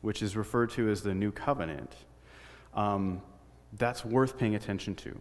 which 0.02 0.22
is 0.22 0.38
referred 0.38 0.70
to 0.72 0.90
as 0.90 1.02
the 1.02 1.16
New 1.16 1.32
Covenant, 1.32 1.96
um, 2.74 3.22
that's 3.74 4.04
worth 4.04 4.38
paying 4.38 4.56
attention 4.56 4.96
to. 4.96 5.18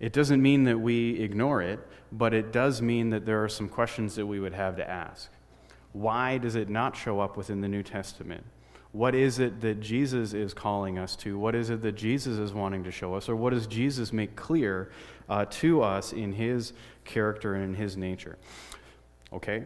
It 0.00 0.12
doesn't 0.12 0.42
mean 0.42 0.64
that 0.64 0.78
we 0.78 1.20
ignore 1.20 1.62
it, 1.62 1.78
but 2.10 2.34
it 2.34 2.52
does 2.52 2.82
mean 2.82 3.10
that 3.10 3.24
there 3.24 3.42
are 3.42 3.48
some 3.48 3.68
questions 3.68 4.16
that 4.16 4.26
we 4.26 4.40
would 4.40 4.52
have 4.52 4.76
to 4.76 4.88
ask. 4.88 5.30
Why 5.92 6.38
does 6.38 6.56
it 6.56 6.68
not 6.68 6.96
show 6.96 7.20
up 7.20 7.36
within 7.36 7.60
the 7.60 7.68
New 7.68 7.82
Testament? 7.82 8.44
What 8.92 9.14
is 9.14 9.38
it 9.38 9.60
that 9.62 9.80
Jesus 9.80 10.34
is 10.34 10.52
calling 10.52 10.98
us 10.98 11.16
to? 11.16 11.38
What 11.38 11.54
is 11.54 11.70
it 11.70 11.82
that 11.82 11.92
Jesus 11.92 12.38
is 12.38 12.52
wanting 12.52 12.84
to 12.84 12.90
show 12.90 13.14
us? 13.14 13.28
Or 13.28 13.36
what 13.36 13.50
does 13.50 13.66
Jesus 13.66 14.12
make 14.12 14.36
clear 14.36 14.90
uh, 15.28 15.46
to 15.46 15.82
us 15.82 16.12
in 16.12 16.32
his 16.32 16.72
character 17.04 17.54
and 17.54 17.64
in 17.64 17.74
his 17.74 17.96
nature? 17.96 18.38
Okay? 19.32 19.64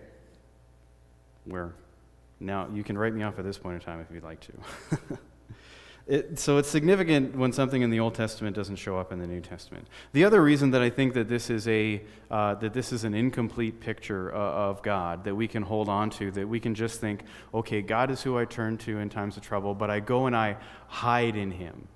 Where? 1.45 1.75
Now, 2.39 2.69
you 2.73 2.85
can 2.85 2.97
write 2.97 3.15
me 3.15 3.23
off 3.23 3.39
at 3.39 3.45
this 3.45 3.59
point 3.59 3.77
in 3.77 3.81
time 3.81 4.01
if 4.01 4.15
you'd 4.15 4.23
like 4.23 4.41
to. 4.41 4.53
It, 6.07 6.39
so 6.39 6.59
it's 6.59 6.69
significant 6.69 7.35
when 7.35 7.51
something 7.53 7.83
in 7.83 7.91
the 7.91 7.99
Old 7.99 8.15
Testament 8.15 8.55
doesn't 8.55 8.77
show 8.77 8.97
up 8.97 9.11
in 9.11 9.19
the 9.19 9.27
New 9.27 9.41
Testament. 9.41 9.89
The 10.13 10.25
other 10.25 10.41
reason 10.41 10.71
that 10.71 10.81
I 10.81 10.89
think 10.89 11.15
that 11.15 11.29
this 11.29 11.51
is 11.51 11.67
a 11.67 12.01
uh, 12.31 12.55
that 12.57 12.73
this 12.73 12.93
is 12.93 13.03
an 13.03 13.13
incomplete 13.13 13.81
picture 13.81 14.33
uh, 14.33 14.39
of 14.39 14.83
God 14.83 15.25
that 15.25 15.35
we 15.35 15.49
can 15.49 15.65
hold 15.65 15.89
on 15.89 16.11
to, 16.11 16.31
that 16.31 16.49
we 16.49 16.61
can 16.61 16.77
just 16.77 17.01
think, 17.01 17.25
okay, 17.53 17.83
God 17.83 18.13
is 18.13 18.23
who 18.23 18.39
I 18.39 18.45
turn 18.45 18.79
to 18.79 18.99
in 18.99 19.09
times 19.09 19.37
of 19.37 19.43
trouble, 19.43 19.75
but 19.75 19.91
I 19.91 19.99
go 19.99 20.27
and 20.27 20.37
I 20.37 20.59
hide 20.87 21.35
in 21.35 21.51
Him. 21.51 21.89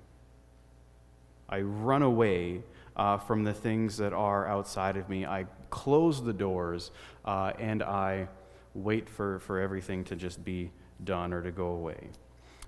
I 1.47 1.61
run 1.61 2.01
away 2.01 2.63
uh, 2.97 3.17
from 3.17 3.45
the 3.45 3.53
things 3.53 3.95
that 3.97 4.11
are 4.11 4.45
outside 4.45 4.97
of 4.97 5.07
me. 5.07 5.25
I 5.25 5.45
close 5.69 6.21
the 6.21 6.33
doors 6.33 6.91
uh, 7.23 7.53
and 7.57 7.81
I 7.81 8.27
wait 8.73 9.07
for, 9.07 9.39
for 9.39 9.61
everything 9.61 10.03
to 10.05 10.17
just 10.17 10.43
be 10.43 10.71
done 11.05 11.31
or 11.31 11.41
to 11.41 11.51
go 11.51 11.67
away 11.67 12.09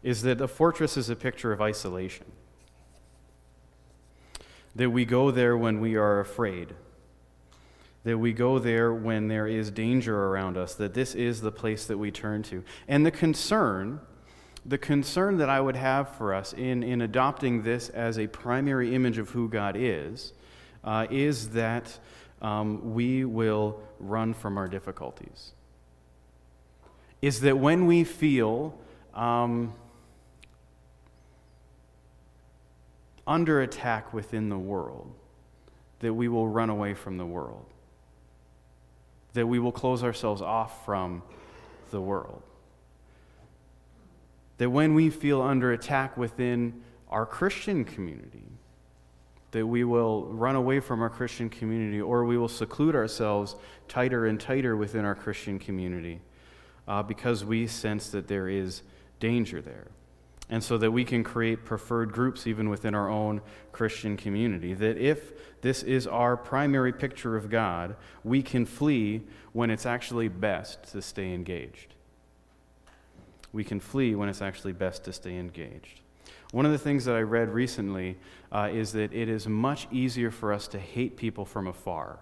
is 0.03 0.21
that 0.23 0.41
a 0.41 0.47
fortress 0.47 0.97
is 0.97 1.09
a 1.09 1.15
picture 1.15 1.53
of 1.53 1.61
isolation. 1.61 2.25
That 4.75 4.89
we 4.89 5.05
go 5.05 5.31
there 5.31 5.57
when 5.57 5.79
we 5.79 5.95
are 5.95 6.19
afraid. 6.19 6.73
That 8.03 8.17
we 8.17 8.33
go 8.33 8.59
there 8.59 8.93
when 8.93 9.29
there 9.29 9.47
is 9.47 9.71
danger 9.71 10.25
around 10.27 10.57
us. 10.57 10.75
That 10.75 10.93
this 10.93 11.15
is 11.15 11.41
the 11.41 11.51
place 11.51 11.85
that 11.85 11.97
we 11.97 12.11
turn 12.11 12.43
to. 12.43 12.63
And 12.87 13.05
the 13.05 13.11
concern, 13.11 14.01
the 14.65 14.77
concern 14.77 15.37
that 15.37 15.49
I 15.49 15.61
would 15.61 15.77
have 15.77 16.13
for 16.15 16.33
us 16.33 16.51
in, 16.51 16.83
in 16.83 17.01
adopting 17.01 17.63
this 17.63 17.87
as 17.89 18.19
a 18.19 18.27
primary 18.27 18.93
image 18.93 19.17
of 19.17 19.29
who 19.29 19.47
God 19.47 19.77
is, 19.77 20.33
uh, 20.83 21.07
is 21.09 21.51
that 21.51 21.97
um, 22.41 22.93
we 22.93 23.23
will 23.23 23.79
run 23.99 24.33
from 24.33 24.57
our 24.57 24.67
difficulties. 24.67 25.53
Is 27.21 27.39
that 27.39 27.57
when 27.57 27.85
we 27.85 28.03
feel 28.03 28.77
um, 29.13 29.73
under 33.25 33.61
attack 33.61 34.13
within 34.13 34.49
the 34.49 34.57
world, 34.57 35.13
that 35.99 36.13
we 36.13 36.27
will 36.27 36.47
run 36.47 36.69
away 36.69 36.93
from 36.93 37.17
the 37.17 37.25
world, 37.25 37.65
that 39.33 39.47
we 39.47 39.59
will 39.59 39.71
close 39.71 40.03
ourselves 40.03 40.41
off 40.41 40.85
from 40.85 41.23
the 41.91 42.01
world. 42.01 42.41
That 44.57 44.69
when 44.69 44.93
we 44.93 45.09
feel 45.09 45.41
under 45.41 45.71
attack 45.71 46.17
within 46.17 46.81
our 47.09 47.25
Christian 47.25 47.85
community, 47.85 48.43
that 49.51 49.65
we 49.65 49.83
will 49.83 50.25
run 50.25 50.55
away 50.55 50.79
from 50.79 51.01
our 51.01 51.09
Christian 51.09 51.49
community 51.49 52.01
or 52.01 52.25
we 52.25 52.37
will 52.37 52.47
seclude 52.47 52.95
ourselves 52.95 53.55
tighter 53.87 54.25
and 54.25 54.39
tighter 54.39 54.75
within 54.75 55.05
our 55.05 55.15
Christian 55.15 55.59
community 55.59 56.19
uh, 56.87 57.03
because 57.03 57.45
we 57.45 57.67
sense 57.67 58.09
that 58.09 58.27
there 58.27 58.49
is 58.49 58.81
danger 59.19 59.61
there 59.61 59.87
and 60.49 60.63
so 60.63 60.77
that 60.77 60.91
we 60.91 61.05
can 61.05 61.23
create 61.23 61.65
preferred 61.65 62.11
groups 62.11 62.45
even 62.47 62.69
within 62.69 62.93
our 62.93 63.09
own 63.09 63.41
Christian 63.71 64.17
community. 64.17 64.73
That 64.73 64.97
if 64.97 65.31
this 65.61 65.83
is 65.83 66.05
our 66.05 66.35
primary 66.35 66.91
picture 66.91 67.35
of 67.35 67.49
God, 67.49 67.95
we 68.23 68.43
can 68.43 68.65
flee 68.65 69.23
when 69.53 69.69
it's 69.69 69.85
actually 69.85 70.27
best 70.27 70.91
to 70.91 71.01
stay 71.01 71.33
engaged. 71.33 71.95
We 73.53 73.63
can 73.63 73.79
flee 73.79 74.15
when 74.15 74.29
it's 74.29 74.41
actually 74.41 74.73
best 74.73 75.03
to 75.05 75.13
stay 75.13 75.37
engaged. 75.37 76.01
One 76.51 76.65
of 76.65 76.71
the 76.71 76.77
things 76.77 77.05
that 77.05 77.15
I 77.15 77.21
read 77.21 77.49
recently 77.49 78.17
uh, 78.51 78.69
is 78.71 78.91
that 78.93 79.13
it 79.13 79.29
is 79.29 79.47
much 79.47 79.87
easier 79.91 80.29
for 80.29 80.51
us 80.53 80.67
to 80.69 80.79
hate 80.79 81.17
people 81.17 81.45
from 81.45 81.67
afar 81.67 82.19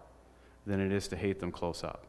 than 0.66 0.80
it 0.80 0.92
is 0.92 1.08
to 1.10 1.18
hate 1.18 1.40
them 1.40 1.51
close 1.51 1.84
up. 1.84 2.06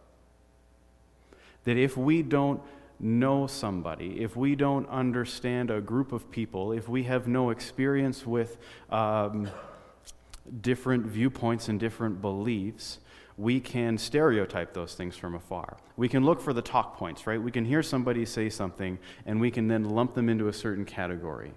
That 1.65 1.77
if 1.77 1.97
we 1.97 2.23
don't 2.23 2.61
know 3.03 3.47
somebody, 3.47 4.21
if 4.21 4.37
we 4.37 4.55
don't 4.55 4.89
understand 4.89 5.71
a 5.71 5.81
group 5.81 6.13
of 6.13 6.31
people, 6.31 6.73
if 6.73 6.89
we 6.89 7.03
have 7.05 7.27
no 7.27 7.51
experience 7.51 8.27
with 8.27 8.59
um, 8.91 9.51
different 10.61 11.07
viewpoints 11.07 11.69
and 11.69 11.81
different 11.81 12.21
beliefs, 12.21 13.01
we 13.37 13.61
can 13.61 13.99
stereotype 13.99 14.73
those 14.75 14.95
things 14.95 15.17
from 15.17 15.35
afar. 15.35 15.77
We 15.97 16.09
can 16.09 16.25
look 16.25 16.41
for 16.41 16.53
the 16.53 16.63
talk 16.63 16.97
points, 16.97 17.27
right? 17.27 17.43
We 17.43 17.51
can 17.51 17.65
hear 17.65 17.83
somebody 17.83 18.25
say 18.25 18.49
something 18.49 18.99
and 19.27 19.41
we 19.41 19.51
can 19.51 19.69
then 19.69 19.85
lump 19.85 20.15
them 20.15 20.29
into 20.29 20.49
a 20.49 20.53
certain 20.53 20.85
category. 20.85 21.53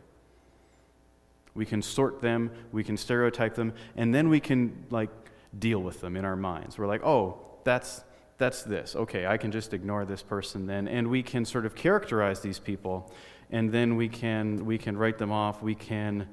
We 1.54 1.66
can 1.66 1.82
sort 1.82 2.22
them, 2.22 2.52
we 2.72 2.84
can 2.84 2.98
stereotype 2.98 3.56
them, 3.56 3.74
and 3.96 4.14
then 4.14 4.30
we 4.30 4.40
can 4.40 4.86
like 4.90 5.10
deal 5.58 5.80
with 5.80 6.02
them 6.02 6.18
in 6.18 6.26
our 6.26 6.36
minds. 6.36 6.78
We're 6.78 6.88
like, 6.88 7.04
"Oh, 7.04 7.40
that's 7.64 8.04
that's 8.38 8.64
this. 8.64 8.96
Okay, 8.96 9.26
I 9.26 9.38
can 9.38 9.52
just 9.52 9.74
ignore 9.74 10.06
this 10.06 10.22
person 10.22 10.68
then. 10.68 10.88
And 10.88 11.10
we 11.10 11.24
can 11.24 11.46
sort 11.46 11.66
of 11.66 11.76
characterize 11.76 12.42
these 12.42 12.60
people, 12.60 13.12
and 13.50 13.72
then 13.72 13.96
we 13.96 14.10
can, 14.10 14.66
we 14.66 14.78
can 14.78 14.98
write 14.98 15.18
them 15.18 15.32
off. 15.32 15.62
We 15.62 15.76
can 15.76 16.28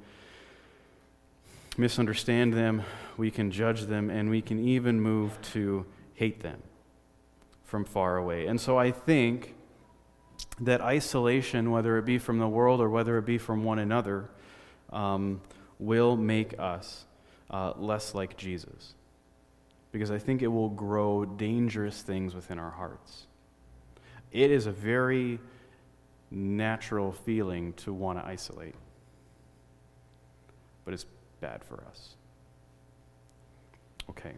misunderstand 1.77 2.53
them. 2.53 2.83
We 3.17 3.31
can 3.31 3.51
judge 3.51 3.83
them, 3.83 4.09
and 4.09 4.29
we 4.29 4.41
can 4.41 4.59
even 4.59 4.99
move 4.99 5.39
to 5.53 5.85
hate 6.15 6.41
them 6.41 6.61
from 7.63 7.85
far 7.85 8.17
away. 8.17 8.47
And 8.47 8.59
so 8.59 8.77
I 8.77 8.91
think 8.91 9.55
that 10.59 10.81
isolation, 10.81 11.71
whether 11.71 11.97
it 11.97 12.05
be 12.05 12.17
from 12.17 12.37
the 12.37 12.47
world 12.47 12.81
or 12.81 12.89
whether 12.89 13.17
it 13.17 13.25
be 13.25 13.37
from 13.37 13.63
one 13.63 13.79
another, 13.79 14.29
um, 14.91 15.41
will 15.79 16.17
make 16.17 16.53
us 16.59 17.05
uh, 17.49 17.73
less 17.77 18.13
like 18.13 18.37
Jesus 18.37 18.93
because 19.93 20.09
I 20.11 20.17
think 20.17 20.41
it 20.41 20.47
will 20.47 20.69
grow 20.69 21.23
dangerous 21.23 22.01
things 22.01 22.33
within 22.33 22.59
our 22.59 22.71
hearts. 22.71 23.27
It 24.31 24.49
is 24.49 24.65
a 24.65 24.71
very 24.71 25.39
natural 26.31 27.11
feeling 27.11 27.73
to 27.73 27.93
want 27.93 28.19
to 28.19 28.25
isolate, 28.25 28.73
but 30.83 30.95
it's 30.95 31.05
bad 31.39 31.63
for 31.63 31.83
us. 31.87 32.15
Okay. 34.09 34.33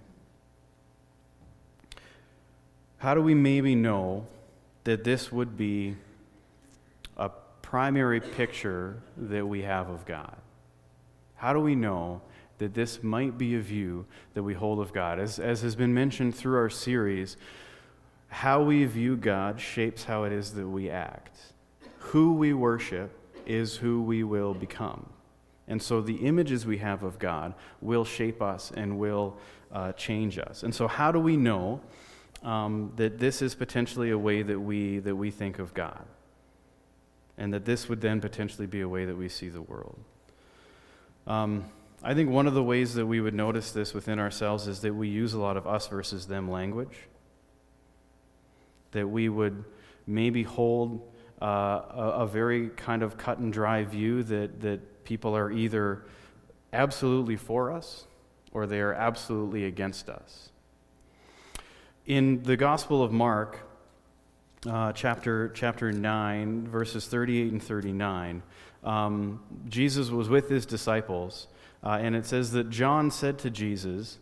How 2.97 3.15
do 3.15 3.21
we 3.21 3.33
maybe 3.33 3.75
know 3.75 4.27
that 4.83 5.05
this 5.05 5.31
would 5.31 5.55
be 5.55 5.95
a 7.15 7.29
primary 7.61 8.19
picture 8.19 9.01
that 9.15 9.47
we 9.47 9.61
have 9.61 9.89
of 9.89 10.05
God? 10.05 10.35
How 11.35 11.53
do 11.53 11.61
we 11.61 11.75
know 11.75 12.21
that 12.57 12.73
this 12.73 13.03
might 13.03 13.37
be 13.37 13.55
a 13.55 13.59
view 13.59 14.05
that 14.33 14.43
we 14.43 14.53
hold 14.53 14.79
of 14.79 14.93
God. 14.93 15.19
As, 15.19 15.39
as 15.39 15.61
has 15.61 15.75
been 15.75 15.93
mentioned 15.93 16.35
through 16.35 16.57
our 16.57 16.69
series, 16.69 17.37
how 18.29 18.61
we 18.61 18.85
view 18.85 19.15
God 19.15 19.59
shapes 19.59 20.05
how 20.05 20.23
it 20.23 20.31
is 20.31 20.53
that 20.53 20.67
we 20.67 20.89
act. 20.89 21.37
Who 21.99 22.33
we 22.33 22.53
worship 22.53 23.11
is 23.45 23.77
who 23.77 24.01
we 24.01 24.23
will 24.23 24.53
become. 24.53 25.09
And 25.67 25.81
so 25.81 26.01
the 26.01 26.17
images 26.17 26.65
we 26.65 26.77
have 26.77 27.03
of 27.03 27.17
God 27.19 27.53
will 27.81 28.05
shape 28.05 28.41
us 28.41 28.71
and 28.75 28.99
will 28.99 29.37
uh, 29.71 29.91
change 29.93 30.37
us. 30.37 30.63
And 30.63 30.73
so, 30.73 30.87
how 30.87 31.11
do 31.11 31.19
we 31.19 31.37
know 31.37 31.81
um, 32.43 32.91
that 32.97 33.17
this 33.19 33.41
is 33.41 33.55
potentially 33.55 34.11
a 34.11 34.17
way 34.17 34.43
that 34.43 34.59
we, 34.59 34.99
that 34.99 35.15
we 35.15 35.31
think 35.31 35.59
of 35.59 35.73
God? 35.73 36.05
And 37.37 37.53
that 37.53 37.65
this 37.65 37.89
would 37.89 37.99
then 37.99 38.21
potentially 38.21 38.67
be 38.67 38.81
a 38.81 38.87
way 38.87 39.05
that 39.05 39.17
we 39.17 39.27
see 39.27 39.49
the 39.49 39.61
world? 39.61 39.97
Um, 41.27 41.65
I 42.07 42.13
think 42.13 42.29
one 42.29 42.45
of 42.45 42.53
the 42.53 42.61
ways 42.61 42.93
that 42.93 43.07
we 43.07 43.19
would 43.19 43.33
notice 43.33 43.71
this 43.71 43.95
within 43.95 44.19
ourselves 44.19 44.67
is 44.67 44.81
that 44.81 44.93
we 44.93 45.07
use 45.07 45.33
a 45.33 45.39
lot 45.39 45.57
of 45.57 45.65
us 45.65 45.87
versus 45.87 46.27
them 46.27 46.51
language. 46.51 46.95
That 48.91 49.07
we 49.07 49.27
would 49.27 49.63
maybe 50.05 50.43
hold 50.43 51.11
uh, 51.41 51.45
a, 51.45 52.11
a, 52.19 52.27
very 52.27 52.69
kind 52.69 53.01
of 53.01 53.17
cut 53.17 53.39
and 53.39 53.51
dry 53.51 53.83
view 53.85 54.21
that, 54.21 54.61
that 54.61 55.03
people 55.03 55.35
are 55.35 55.51
either 55.51 56.03
absolutely 56.73 57.37
for 57.37 57.71
us 57.71 58.05
or 58.51 58.67
they 58.67 58.81
are 58.81 58.93
absolutely 58.93 59.65
against 59.65 60.07
us. 60.07 60.49
In 62.05 62.43
the 62.43 62.55
Gospel 62.55 63.01
of 63.01 63.11
Mark, 63.11 63.67
uh, 64.69 64.93
chapter, 64.93 65.49
chapter 65.55 65.91
9, 65.91 66.67
verses 66.67 67.07
38 67.07 67.51
and 67.51 67.63
39, 67.63 68.43
um, 68.83 69.41
Jesus 69.67 70.11
was 70.11 70.29
with 70.29 70.49
his 70.49 70.67
disciples 70.67 71.47
uh, 71.85 71.99
and 72.01 72.15
it 72.15 72.25
says 72.25 72.51
that 72.51 72.69
John 72.69 73.11
said 73.11 73.37
to 73.39 73.49
Jesus, 73.49 74.17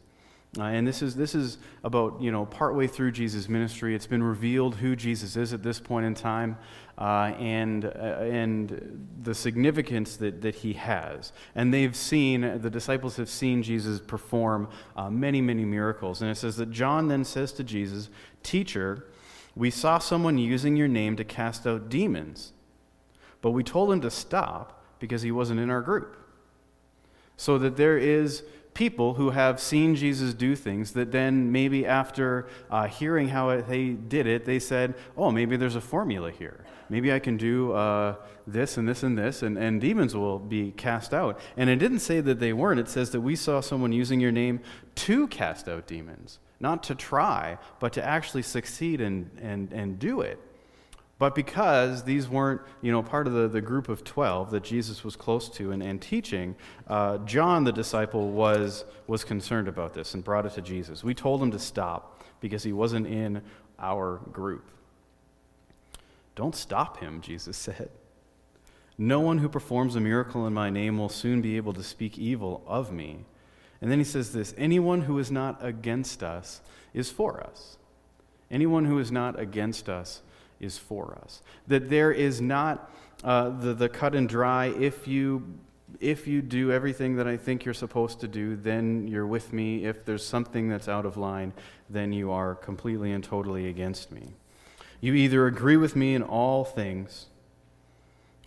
Uh, 0.59 0.65
and 0.65 0.85
this 0.85 1.01
is, 1.01 1.15
this 1.15 1.33
is 1.33 1.57
about, 1.83 2.21
you 2.21 2.31
know, 2.31 2.45
partway 2.45 2.87
through 2.87 3.11
Jesus' 3.11 3.49
ministry. 3.49 3.95
It's 3.95 4.09
been 4.09 4.21
revealed 4.21 4.75
who 4.75 4.95
Jesus 4.95 5.35
is 5.35 5.51
at 5.51 5.63
this 5.63 5.79
point 5.79 6.05
in 6.05 6.13
time 6.13 6.57
uh, 6.95 7.33
and, 7.39 7.85
uh, 7.85 7.89
and 7.89 9.07
the 9.23 9.33
significance 9.33 10.15
that, 10.17 10.41
that 10.43 10.55
he 10.55 10.73
has. 10.73 11.33
And 11.55 11.73
they've 11.73 11.95
seen, 11.95 12.61
the 12.61 12.69
disciples 12.69 13.17
have 13.17 13.29
seen 13.29 13.63
Jesus 13.63 13.99
perform 13.99 14.67
uh, 14.95 15.09
many, 15.09 15.41
many 15.41 15.65
miracles. 15.65 16.21
And 16.21 16.29
it 16.29 16.37
says 16.37 16.55
that 16.57 16.69
John 16.69 17.07
then 17.07 17.25
says 17.25 17.51
to 17.53 17.63
Jesus, 17.63 18.11
Teacher, 18.43 19.07
we 19.55 19.71
saw 19.71 19.97
someone 19.97 20.37
using 20.37 20.77
your 20.77 20.87
name 20.87 21.15
to 21.15 21.23
cast 21.23 21.65
out 21.65 21.89
demons, 21.89 22.53
but 23.41 23.53
we 23.53 23.63
told 23.63 23.91
him 23.91 24.01
to 24.01 24.11
stop 24.11 24.85
because 24.99 25.23
he 25.23 25.31
wasn't 25.31 25.59
in 25.59 25.71
our 25.71 25.81
group. 25.81 26.15
So 27.37 27.57
that 27.57 27.77
there 27.77 27.97
is 27.97 28.43
people 28.73 29.13
who 29.15 29.29
have 29.31 29.59
seen 29.59 29.95
Jesus 29.95 30.33
do 30.33 30.55
things 30.55 30.93
that 30.93 31.11
then 31.11 31.51
maybe 31.51 31.85
after 31.85 32.47
uh, 32.71 32.87
hearing 32.87 33.29
how 33.29 33.49
it, 33.49 33.67
they 33.67 33.89
did 33.89 34.27
it, 34.27 34.45
they 34.45 34.59
said, 34.59 34.95
oh, 35.15 35.31
maybe 35.31 35.57
there's 35.57 35.75
a 35.75 35.81
formula 35.81 36.31
here. 36.31 36.65
Maybe 36.89 37.13
I 37.13 37.19
can 37.19 37.37
do 37.37 37.73
uh, 37.73 38.15
this 38.45 38.77
and 38.77 38.87
this 38.87 39.03
and 39.03 39.17
this, 39.17 39.41
and, 39.41 39.57
and 39.57 39.79
demons 39.79 40.15
will 40.15 40.39
be 40.39 40.71
cast 40.71 41.13
out. 41.13 41.39
And 41.57 41.69
it 41.69 41.77
didn't 41.77 41.99
say 41.99 42.19
that 42.21 42.39
they 42.39 42.53
weren't. 42.53 42.79
It 42.79 42.89
says 42.89 43.11
that 43.11 43.21
we 43.21 43.35
saw 43.35 43.61
someone 43.61 43.91
using 43.91 44.19
your 44.19 44.31
name 44.31 44.59
to 44.95 45.27
cast 45.27 45.67
out 45.69 45.87
demons, 45.87 46.39
not 46.59 46.83
to 46.83 46.95
try, 46.95 47.57
but 47.79 47.93
to 47.93 48.03
actually 48.03 48.43
succeed 48.43 49.01
and, 49.01 49.29
and, 49.41 49.71
and 49.71 49.99
do 49.99 50.21
it. 50.21 50.39
But 51.23 51.35
because 51.35 52.03
these 52.03 52.27
weren't, 52.27 52.59
you 52.81 52.91
know, 52.91 53.01
part 53.01 53.27
of 53.27 53.33
the, 53.33 53.47
the 53.47 53.61
group 53.61 53.87
of 53.87 54.03
12 54.03 54.51
that 54.51 54.61
Jesus 54.61 55.05
was 55.05 55.15
close 55.15 55.47
to 55.51 55.71
and, 55.71 55.81
and 55.81 56.01
teaching, 56.01 56.53
uh, 56.87 57.19
John, 57.19 57.63
the 57.63 57.71
disciple, 57.71 58.31
was, 58.31 58.83
was 59.07 59.23
concerned 59.23 59.69
about 59.69 59.93
this 59.93 60.15
and 60.15 60.21
brought 60.21 60.45
it 60.45 60.51
to 60.55 60.61
Jesus. 60.61 61.01
We 61.01 61.13
told 61.13 61.41
him 61.41 61.49
to 61.51 61.59
stop 61.59 62.21
because 62.41 62.63
he 62.63 62.73
wasn't 62.73 63.07
in 63.07 63.41
our 63.79 64.17
group. 64.33 64.69
Don't 66.35 66.57
stop 66.57 66.97
him, 66.97 67.21
Jesus 67.21 67.55
said. 67.69 67.89
No 68.97 69.21
one 69.21 69.37
who 69.37 69.47
performs 69.47 69.95
a 69.95 70.01
miracle 70.01 70.45
in 70.45 70.53
my 70.53 70.69
name 70.69 70.97
will 70.97 71.07
soon 71.07 71.41
be 71.41 71.55
able 71.55 71.71
to 71.71 71.83
speak 71.83 72.17
evil 72.17 72.65
of 72.67 72.91
me. 72.91 73.23
And 73.79 73.89
then 73.89 73.97
he 73.97 74.03
says 74.03 74.33
this 74.33 74.53
anyone 74.57 75.03
who 75.03 75.17
is 75.19 75.31
not 75.31 75.65
against 75.65 76.21
us 76.21 76.59
is 76.93 77.09
for 77.09 77.41
us. 77.41 77.77
Anyone 78.51 78.83
who 78.83 78.99
is 78.99 79.09
not 79.09 79.39
against 79.39 79.87
us 79.87 80.21
is 80.63 80.77
for 80.77 81.19
us. 81.23 81.41
That 81.67 81.89
there 81.89 82.11
is 82.11 82.41
not 82.41 82.91
uh, 83.23 83.49
the, 83.49 83.73
the 83.73 83.89
cut 83.89 84.15
and 84.15 84.27
dry, 84.27 84.67
if 84.67 85.07
you, 85.07 85.57
if 85.99 86.27
you 86.27 86.41
do 86.41 86.71
everything 86.71 87.15
that 87.17 87.27
I 87.27 87.37
think 87.37 87.63
you're 87.63 87.73
supposed 87.73 88.19
to 88.21 88.27
do, 88.27 88.55
then 88.55 89.07
you're 89.07 89.27
with 89.27 89.53
me. 89.53 89.85
If 89.85 90.05
there's 90.05 90.25
something 90.25 90.69
that's 90.69 90.89
out 90.89 91.05
of 91.05 91.15
line, 91.15 91.53
then 91.89 92.11
you 92.11 92.31
are 92.31 92.55
completely 92.55 93.11
and 93.11 93.23
totally 93.23 93.67
against 93.67 94.11
me. 94.11 94.33
You 94.99 95.13
either 95.13 95.47
agree 95.47 95.77
with 95.77 95.95
me 95.95 96.15
in 96.15 96.23
all 96.23 96.63
things, 96.65 97.27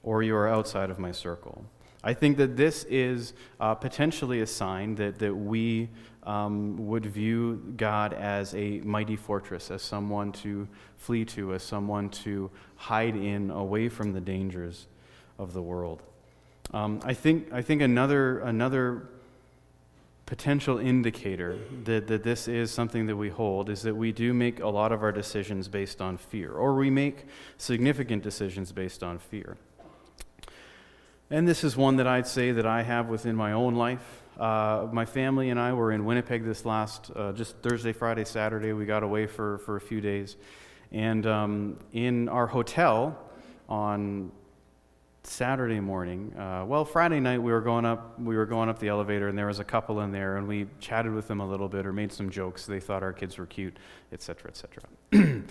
or 0.02 0.22
you 0.22 0.34
are 0.34 0.48
outside 0.48 0.90
of 0.90 0.98
my 0.98 1.12
circle. 1.12 1.64
I 2.06 2.14
think 2.14 2.36
that 2.36 2.56
this 2.56 2.84
is 2.84 3.32
uh, 3.58 3.74
potentially 3.74 4.40
a 4.40 4.46
sign 4.46 4.94
that, 4.94 5.18
that 5.18 5.34
we 5.34 5.88
um, 6.22 6.86
would 6.86 7.04
view 7.04 7.74
God 7.76 8.12
as 8.12 8.54
a 8.54 8.78
mighty 8.82 9.16
fortress, 9.16 9.72
as 9.72 9.82
someone 9.82 10.30
to 10.32 10.68
flee 10.96 11.24
to, 11.24 11.52
as 11.54 11.64
someone 11.64 12.10
to 12.10 12.48
hide 12.76 13.16
in 13.16 13.50
away 13.50 13.88
from 13.88 14.12
the 14.12 14.20
dangers 14.20 14.86
of 15.36 15.52
the 15.52 15.60
world. 15.60 16.04
Um, 16.72 17.00
I, 17.02 17.12
think, 17.12 17.52
I 17.52 17.60
think 17.60 17.82
another, 17.82 18.38
another 18.38 19.08
potential 20.26 20.78
indicator 20.78 21.58
that, 21.84 22.06
that 22.06 22.22
this 22.22 22.46
is 22.46 22.70
something 22.70 23.06
that 23.06 23.16
we 23.16 23.30
hold 23.30 23.68
is 23.68 23.82
that 23.82 23.96
we 23.96 24.12
do 24.12 24.32
make 24.32 24.60
a 24.60 24.68
lot 24.68 24.92
of 24.92 25.02
our 25.02 25.12
decisions 25.12 25.66
based 25.66 26.00
on 26.00 26.16
fear, 26.16 26.52
or 26.52 26.76
we 26.76 26.88
make 26.88 27.24
significant 27.58 28.22
decisions 28.22 28.70
based 28.70 29.02
on 29.02 29.18
fear. 29.18 29.56
And 31.28 31.48
this 31.48 31.64
is 31.64 31.76
one 31.76 31.96
that 31.96 32.06
I'd 32.06 32.28
say 32.28 32.52
that 32.52 32.66
I 32.66 32.82
have 32.82 33.08
within 33.08 33.34
my 33.34 33.50
own 33.50 33.74
life. 33.74 34.22
Uh, 34.38 34.86
my 34.92 35.04
family 35.04 35.50
and 35.50 35.58
I 35.58 35.72
were 35.72 35.90
in 35.90 36.04
Winnipeg 36.04 36.44
this 36.44 36.64
last, 36.64 37.10
uh, 37.16 37.32
just 37.32 37.56
Thursday, 37.58 37.92
Friday, 37.92 38.24
Saturday. 38.24 38.72
We 38.72 38.86
got 38.86 39.02
away 39.02 39.26
for, 39.26 39.58
for 39.58 39.74
a 39.74 39.80
few 39.80 40.00
days. 40.00 40.36
And 40.92 41.26
um, 41.26 41.78
in 41.92 42.28
our 42.28 42.46
hotel 42.46 43.18
on 43.68 44.30
Saturday 45.24 45.80
morning, 45.80 46.32
uh, 46.38 46.64
well, 46.64 46.84
Friday 46.84 47.18
night 47.18 47.42
we 47.42 47.50
were 47.50 47.60
going 47.60 47.84
up. 47.84 48.20
We 48.20 48.36
were 48.36 48.46
going 48.46 48.68
up 48.68 48.78
the 48.78 48.86
elevator, 48.86 49.26
and 49.26 49.36
there 49.36 49.48
was 49.48 49.58
a 49.58 49.64
couple 49.64 50.02
in 50.02 50.12
there, 50.12 50.36
and 50.36 50.46
we 50.46 50.68
chatted 50.78 51.12
with 51.12 51.26
them 51.26 51.40
a 51.40 51.46
little 51.48 51.68
bit 51.68 51.86
or 51.86 51.92
made 51.92 52.12
some 52.12 52.30
jokes. 52.30 52.66
They 52.66 52.78
thought 52.78 53.02
our 53.02 53.12
kids 53.12 53.36
were 53.36 53.46
cute, 53.46 53.76
etc., 54.12 54.52
etc. 54.52 54.84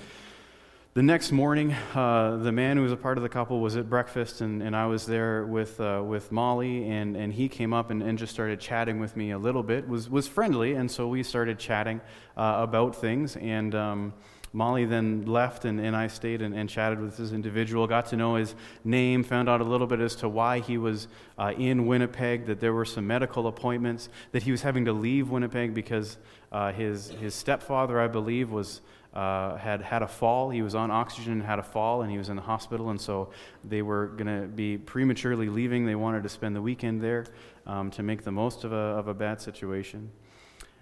The 0.96 1.04
next 1.04 1.34
morning, 1.34 1.74
uh, 1.94 2.38
the 2.38 2.54
man 2.54 2.78
who 2.78 2.84
was 2.84 2.94
a 2.94 2.96
part 2.96 3.18
of 3.18 3.22
the 3.22 3.28
couple 3.28 3.60
was 3.60 3.76
at 3.76 3.90
breakfast, 3.90 4.40
and, 4.40 4.64
and 4.64 4.74
I 4.74 4.86
was 4.86 5.06
there 5.06 5.46
with, 5.46 5.78
uh, 5.82 6.02
with 6.02 6.32
Molly, 6.32 6.88
and, 6.88 7.18
and 7.18 7.34
he 7.34 7.50
came 7.50 7.74
up 7.74 7.92
and, 7.92 8.02
and 8.02 8.18
just 8.18 8.32
started 8.32 8.62
chatting 8.62 9.02
with 9.02 9.18
me 9.18 9.32
a 9.32 9.38
little 9.38 9.62
bit, 9.62 9.90
was, 9.90 10.10
was 10.10 10.26
friendly, 10.26 10.76
and 10.76 10.90
so 10.90 11.10
we 11.10 11.22
started 11.22 11.60
chatting 11.60 12.00
uh, 12.38 12.60
about 12.60 12.96
things. 12.96 13.36
And 13.36 13.76
um, 13.76 14.14
Molly 14.54 14.86
then 14.86 15.26
left, 15.26 15.66
and, 15.66 15.82
and 15.82 15.98
I 15.98 16.08
stayed 16.08 16.42
and, 16.42 16.56
and 16.56 16.70
chatted 16.70 17.02
with 17.02 17.18
this 17.18 17.34
individual, 17.34 17.88
got 17.88 18.06
to 18.08 18.16
know 18.16 18.36
his 18.36 18.56
name, 18.86 19.22
found 19.22 19.50
out 19.50 19.60
a 19.60 19.66
little 19.66 19.88
bit 19.88 20.00
as 20.00 20.16
to 20.18 20.30
why 20.30 20.60
he 20.62 20.78
was 20.78 21.10
uh, 21.38 21.52
in 21.58 21.88
Winnipeg, 21.88 22.46
that 22.46 22.62
there 22.62 22.72
were 22.72 22.86
some 22.86 23.06
medical 23.06 23.48
appointments, 23.48 24.08
that 24.32 24.44
he 24.44 24.52
was 24.52 24.62
having 24.62 24.86
to 24.86 24.94
leave 24.94 25.30
Winnipeg 25.30 25.74
because 25.74 26.18
uh, 26.54 26.72
his, 26.72 27.10
his 27.10 27.36
stepfather, 27.36 28.00
I 28.00 28.08
believe, 28.08 28.50
was 28.50 28.80
uh, 29.15 29.56
had 29.56 29.82
had 29.82 30.01
a 30.01 30.08
fall. 30.08 30.49
He 30.49 30.62
was 30.62 30.75
on 30.75 30.91
oxygen 30.91 31.34
and 31.34 31.43
had 31.43 31.60
a 31.60 31.63
fall, 31.63 32.01
and 32.01 32.12
he 32.12 32.17
was 32.17 32.30
in 32.30 32.36
the 32.36 32.41
hospital. 32.41 32.89
And 32.89 32.99
so 32.99 33.30
they 33.63 33.82
were 33.82 34.08
going 34.08 34.41
to 34.41 34.47
be 34.47 34.78
prematurely 34.78 35.47
leaving. 35.47 35.86
They 35.86 35.95
wanted 35.95 36.23
to 36.23 36.30
spend 36.30 36.56
the 36.56 36.62
weekend 36.62 37.01
there 37.01 37.25
um, 37.65 37.91
to 37.91 38.04
make 38.04 38.23
the 38.23 38.32
most 38.32 38.63
of 38.65 38.73
a, 38.73 38.75
of 38.75 39.08
a 39.08 39.13
bad 39.13 39.39
situation. 39.41 40.12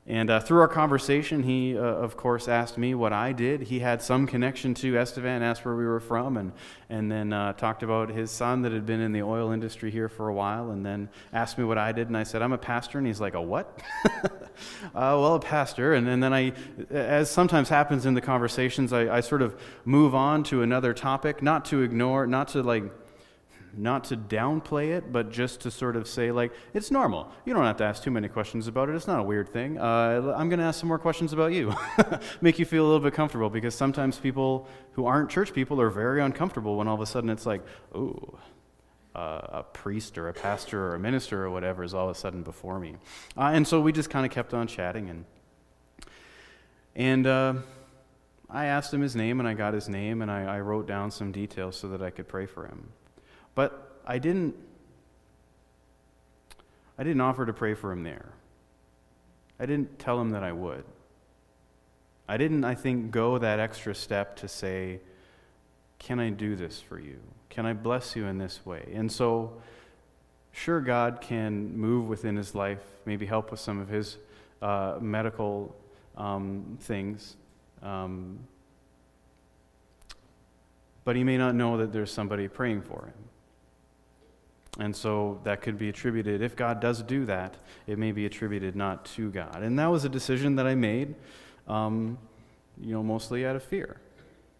And 0.05 0.29
uh, 0.29 0.41
through 0.41 0.59
our 0.59 0.67
conversation, 0.67 1.43
he, 1.43 1.77
uh, 1.77 1.81
of 1.81 2.17
course, 2.17 2.49
asked 2.49 2.77
me 2.77 2.93
what 2.93 3.13
I 3.13 3.31
did. 3.31 3.61
He 3.61 3.79
had 3.79 4.01
some 4.01 4.27
connection 4.27 4.73
to 4.75 4.97
Estevan, 4.97 5.41
asked 5.41 5.63
where 5.63 5.77
we 5.77 5.85
were 5.85 6.01
from, 6.01 6.35
and, 6.35 6.51
and 6.89 7.09
then 7.09 7.31
uh, 7.31 7.53
talked 7.53 7.83
about 7.83 8.09
his 8.09 8.29
son 8.29 8.63
that 8.63 8.73
had 8.73 8.85
been 8.85 8.99
in 8.99 9.13
the 9.13 9.21
oil 9.21 9.51
industry 9.51 9.91
here 9.91 10.09
for 10.09 10.27
a 10.27 10.33
while, 10.33 10.71
and 10.71 10.85
then 10.85 11.07
asked 11.31 11.57
me 11.57 11.63
what 11.63 11.77
I 11.77 11.93
did. 11.93 12.07
And 12.07 12.17
I 12.17 12.23
said, 12.23 12.41
I'm 12.41 12.51
a 12.51 12.57
pastor. 12.57 12.97
And 12.97 13.07
he's 13.07 13.21
like, 13.21 13.33
A 13.33 13.41
what? 13.41 13.81
Uh, 14.85 15.17
well, 15.17 15.33
a 15.33 15.39
pastor. 15.39 15.95
And, 15.95 16.07
and 16.07 16.21
then 16.21 16.31
I, 16.31 16.53
as 16.91 17.31
sometimes 17.31 17.69
happens 17.69 18.05
in 18.05 18.13
the 18.13 18.21
conversations, 18.21 18.93
I, 18.93 19.17
I 19.17 19.19
sort 19.21 19.41
of 19.41 19.59
move 19.83 20.13
on 20.13 20.43
to 20.43 20.61
another 20.61 20.93
topic, 20.93 21.41
not 21.41 21.65
to 21.65 21.81
ignore, 21.81 22.27
not 22.27 22.49
to 22.49 22.61
like 22.61 22.83
not 23.75 24.03
to 24.05 24.17
downplay 24.17 24.89
it, 24.89 25.11
but 25.11 25.31
just 25.31 25.61
to 25.61 25.71
sort 25.71 25.95
of 25.95 26.07
say, 26.07 26.31
like, 26.31 26.53
it's 26.73 26.91
normal. 26.91 27.31
You 27.45 27.53
don't 27.53 27.65
have 27.65 27.77
to 27.77 27.83
ask 27.83 28.03
too 28.03 28.11
many 28.11 28.27
questions 28.27 28.67
about 28.67 28.89
it. 28.89 28.95
It's 28.95 29.07
not 29.07 29.19
a 29.19 29.23
weird 29.23 29.49
thing. 29.49 29.77
Uh, 29.77 30.33
I'm 30.37 30.49
going 30.49 30.59
to 30.59 30.65
ask 30.65 30.79
some 30.79 30.89
more 30.89 30.99
questions 30.99 31.33
about 31.33 31.53
you, 31.53 31.73
make 32.41 32.59
you 32.59 32.65
feel 32.65 32.83
a 32.83 32.87
little 32.87 32.99
bit 32.99 33.13
comfortable, 33.13 33.49
because 33.49 33.75
sometimes 33.75 34.17
people 34.19 34.67
who 34.93 35.05
aren't 35.05 35.29
church 35.29 35.53
people 35.53 35.81
are 35.81 35.89
very 35.89 36.21
uncomfortable 36.21 36.77
when 36.77 36.87
all 36.87 36.95
of 36.95 37.01
a 37.01 37.05
sudden 37.05 37.29
it's 37.29 37.45
like, 37.45 37.63
ooh, 37.95 38.37
uh, 39.15 39.41
a 39.49 39.63
priest 39.63 40.17
or 40.17 40.29
a 40.29 40.33
pastor 40.33 40.87
or 40.87 40.95
a 40.95 40.99
minister 40.99 41.43
or 41.43 41.49
whatever 41.49 41.83
is 41.83 41.93
all 41.93 42.09
of 42.09 42.15
a 42.15 42.19
sudden 42.19 42.43
before 42.43 42.79
me. 42.79 42.95
Uh, 43.37 43.51
and 43.53 43.67
so 43.67 43.79
we 43.79 43.91
just 43.91 44.09
kind 44.09 44.25
of 44.25 44.31
kept 44.31 44.53
on 44.53 44.67
chatting, 44.67 45.09
and 45.09 45.25
and 46.95 47.25
uh, 47.25 47.53
I 48.49 48.65
asked 48.65 48.93
him 48.93 49.01
his 49.01 49.15
name, 49.15 49.39
and 49.39 49.47
I 49.47 49.53
got 49.53 49.73
his 49.73 49.89
name, 49.89 50.21
and 50.21 50.29
I, 50.29 50.57
I 50.57 50.59
wrote 50.59 50.87
down 50.87 51.09
some 51.09 51.31
details 51.31 51.75
so 51.75 51.87
that 51.89 52.01
I 52.01 52.11
could 52.11 52.27
pray 52.27 52.45
for 52.45 52.67
him. 52.67 52.89
But 53.55 54.01
I 54.05 54.19
didn't, 54.19 54.55
I 56.97 57.03
didn't 57.03 57.21
offer 57.21 57.45
to 57.45 57.53
pray 57.53 57.73
for 57.73 57.91
him 57.91 58.03
there. 58.03 58.29
I 59.59 59.65
didn't 59.65 59.99
tell 59.99 60.19
him 60.19 60.31
that 60.31 60.43
I 60.43 60.51
would. 60.51 60.83
I 62.27 62.37
didn't, 62.37 62.63
I 62.63 62.75
think, 62.75 63.11
go 63.11 63.37
that 63.37 63.59
extra 63.59 63.93
step 63.93 64.37
to 64.37 64.47
say, 64.47 64.99
Can 65.99 66.19
I 66.19 66.29
do 66.29 66.55
this 66.55 66.79
for 66.79 66.99
you? 66.99 67.19
Can 67.49 67.65
I 67.65 67.73
bless 67.73 68.15
you 68.15 68.25
in 68.25 68.37
this 68.37 68.65
way? 68.65 68.89
And 68.93 69.11
so, 69.11 69.61
sure, 70.51 70.81
God 70.81 71.21
can 71.21 71.77
move 71.77 72.07
within 72.07 72.35
his 72.35 72.55
life, 72.55 72.81
maybe 73.05 73.25
help 73.25 73.51
with 73.51 73.59
some 73.59 73.79
of 73.79 73.89
his 73.89 74.17
uh, 74.61 74.97
medical 74.99 75.75
um, 76.17 76.77
things. 76.81 77.35
Um, 77.83 78.39
but 81.05 81.15
he 81.15 81.23
may 81.23 81.37
not 81.37 81.53
know 81.53 81.77
that 81.77 81.91
there's 81.91 82.11
somebody 82.11 82.47
praying 82.47 82.81
for 82.81 83.05
him. 83.05 83.13
And 84.79 84.95
so 84.95 85.39
that 85.43 85.61
could 85.61 85.77
be 85.77 85.89
attributed, 85.89 86.41
if 86.41 86.55
God 86.55 86.79
does 86.79 87.03
do 87.03 87.25
that, 87.25 87.57
it 87.85 87.99
may 87.99 88.11
be 88.11 88.25
attributed 88.25 88.75
not 88.75 89.05
to 89.05 89.29
God. 89.29 89.61
And 89.61 89.77
that 89.77 89.87
was 89.87 90.03
a 90.03 90.09
decision 90.09 90.55
that 90.55 90.65
I 90.65 90.73
made, 90.73 91.13
um, 91.67 92.17
you 92.81 92.91
know, 92.91 93.03
mostly 93.03 93.45
out 93.45 93.55
of 93.55 93.63
fear. 93.63 94.01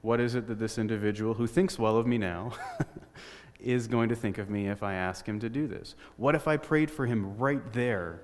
What 0.02 0.20
is 0.20 0.36
it 0.36 0.48
that 0.48 0.60
this 0.60 0.78
individual 0.78 1.34
who 1.34 1.48
thinks 1.48 1.80
well 1.80 1.98
of 1.98 2.06
me 2.06 2.18
now 2.20 2.52
is 3.60 3.88
going 3.88 4.10
to 4.10 4.16
think 4.16 4.38
of 4.38 4.50
me 4.50 4.68
if 4.68 4.84
I 4.84 4.94
ask 4.94 5.26
him 5.26 5.40
to 5.40 5.50
do 5.50 5.66
this? 5.66 5.96
What 6.18 6.36
if 6.36 6.48
I 6.48 6.58
prayed 6.58 6.92
for 6.92 7.08
him 7.08 7.38
right 7.38 7.74
there? 7.74 8.22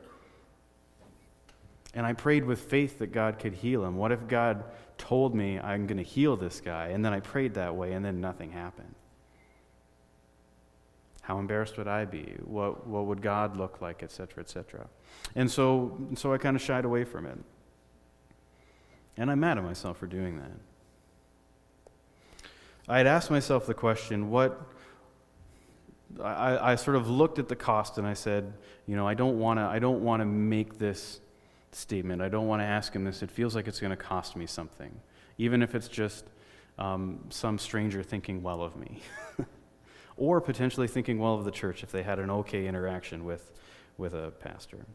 And 1.95 2.05
I 2.05 2.13
prayed 2.13 2.45
with 2.45 2.61
faith 2.61 2.99
that 2.99 3.11
God 3.11 3.39
could 3.39 3.53
heal 3.53 3.83
him. 3.83 3.97
What 3.97 4.11
if 4.11 4.27
God 4.27 4.63
told 4.99 5.33
me 5.33 5.59
I'm 5.59 5.87
going 5.87 5.97
to 5.97 6.03
heal 6.03 6.35
this 6.35 6.61
guy? 6.61 6.89
And 6.89 7.03
then 7.03 7.13
I 7.13 7.19
prayed 7.19 7.55
that 7.55 7.75
way, 7.75 7.93
and 7.93 8.05
then 8.05 8.21
nothing 8.21 8.51
happened. 8.51 8.93
How 11.21 11.39
embarrassed 11.39 11.77
would 11.77 11.87
I 11.87 12.05
be? 12.05 12.35
What, 12.43 12.87
what 12.87 13.05
would 13.05 13.21
God 13.21 13.57
look 13.57 13.81
like, 13.81 14.01
et 14.03 14.11
cetera, 14.11 14.41
et 14.41 14.49
cetera. 14.49 14.87
And 15.35 15.49
so, 15.49 15.97
so 16.15 16.33
I 16.33 16.37
kind 16.37 16.55
of 16.55 16.61
shied 16.61 16.85
away 16.85 17.03
from 17.03 17.25
it. 17.25 17.37
And 19.17 19.29
I'm 19.29 19.39
mad 19.39 19.57
at 19.57 19.63
myself 19.63 19.97
for 19.97 20.07
doing 20.07 20.37
that. 20.37 20.51
I 22.87 22.97
had 22.97 23.07
asked 23.07 23.29
myself 23.29 23.65
the 23.67 23.73
question, 23.73 24.29
what. 24.29 24.59
I, 26.23 26.71
I 26.71 26.75
sort 26.75 26.97
of 26.97 27.07
looked 27.07 27.37
at 27.37 27.47
the 27.47 27.55
cost 27.55 27.99
and 27.99 28.07
I 28.07 28.15
said, 28.15 28.51
you 28.87 28.95
know, 28.95 29.07
I 29.07 29.13
don't 29.13 29.37
want 29.37 29.59
to 29.59 29.63
I 29.63 29.77
don't 29.77 30.03
want 30.03 30.21
to 30.21 30.25
make 30.25 30.79
this 30.79 31.19
statement. 31.71 32.21
I 32.21 32.29
don't 32.29 32.47
want 32.47 32.61
to 32.61 32.65
ask 32.65 32.93
him 32.93 33.03
this. 33.03 33.21
It 33.21 33.29
feels 33.29 33.55
like 33.55 33.67
it's 33.67 33.79
going 33.79 33.91
to 33.91 33.97
cost 33.97 34.35
me 34.35 34.45
something, 34.45 34.91
even 35.37 35.61
if 35.61 35.75
it's 35.75 35.87
just 35.87 36.25
um, 36.77 37.19
some 37.29 37.57
stranger 37.59 38.01
thinking 38.01 38.41
well 38.41 38.63
of 38.63 38.75
me, 38.75 39.01
or 40.19 40.41
potentially 40.41 40.87
thinking 40.87 41.17
well 41.17 41.33
of 41.33 41.45
the 41.45 41.51
church 41.51 41.81
if 41.81 41.91
they 41.91 42.03
had 42.03 42.19
an 42.19 42.29
okay 42.29 42.67
interaction 42.67 43.23
with, 43.23 43.51
with 43.97 44.13
a 44.13 44.31
pastor. 44.39 44.85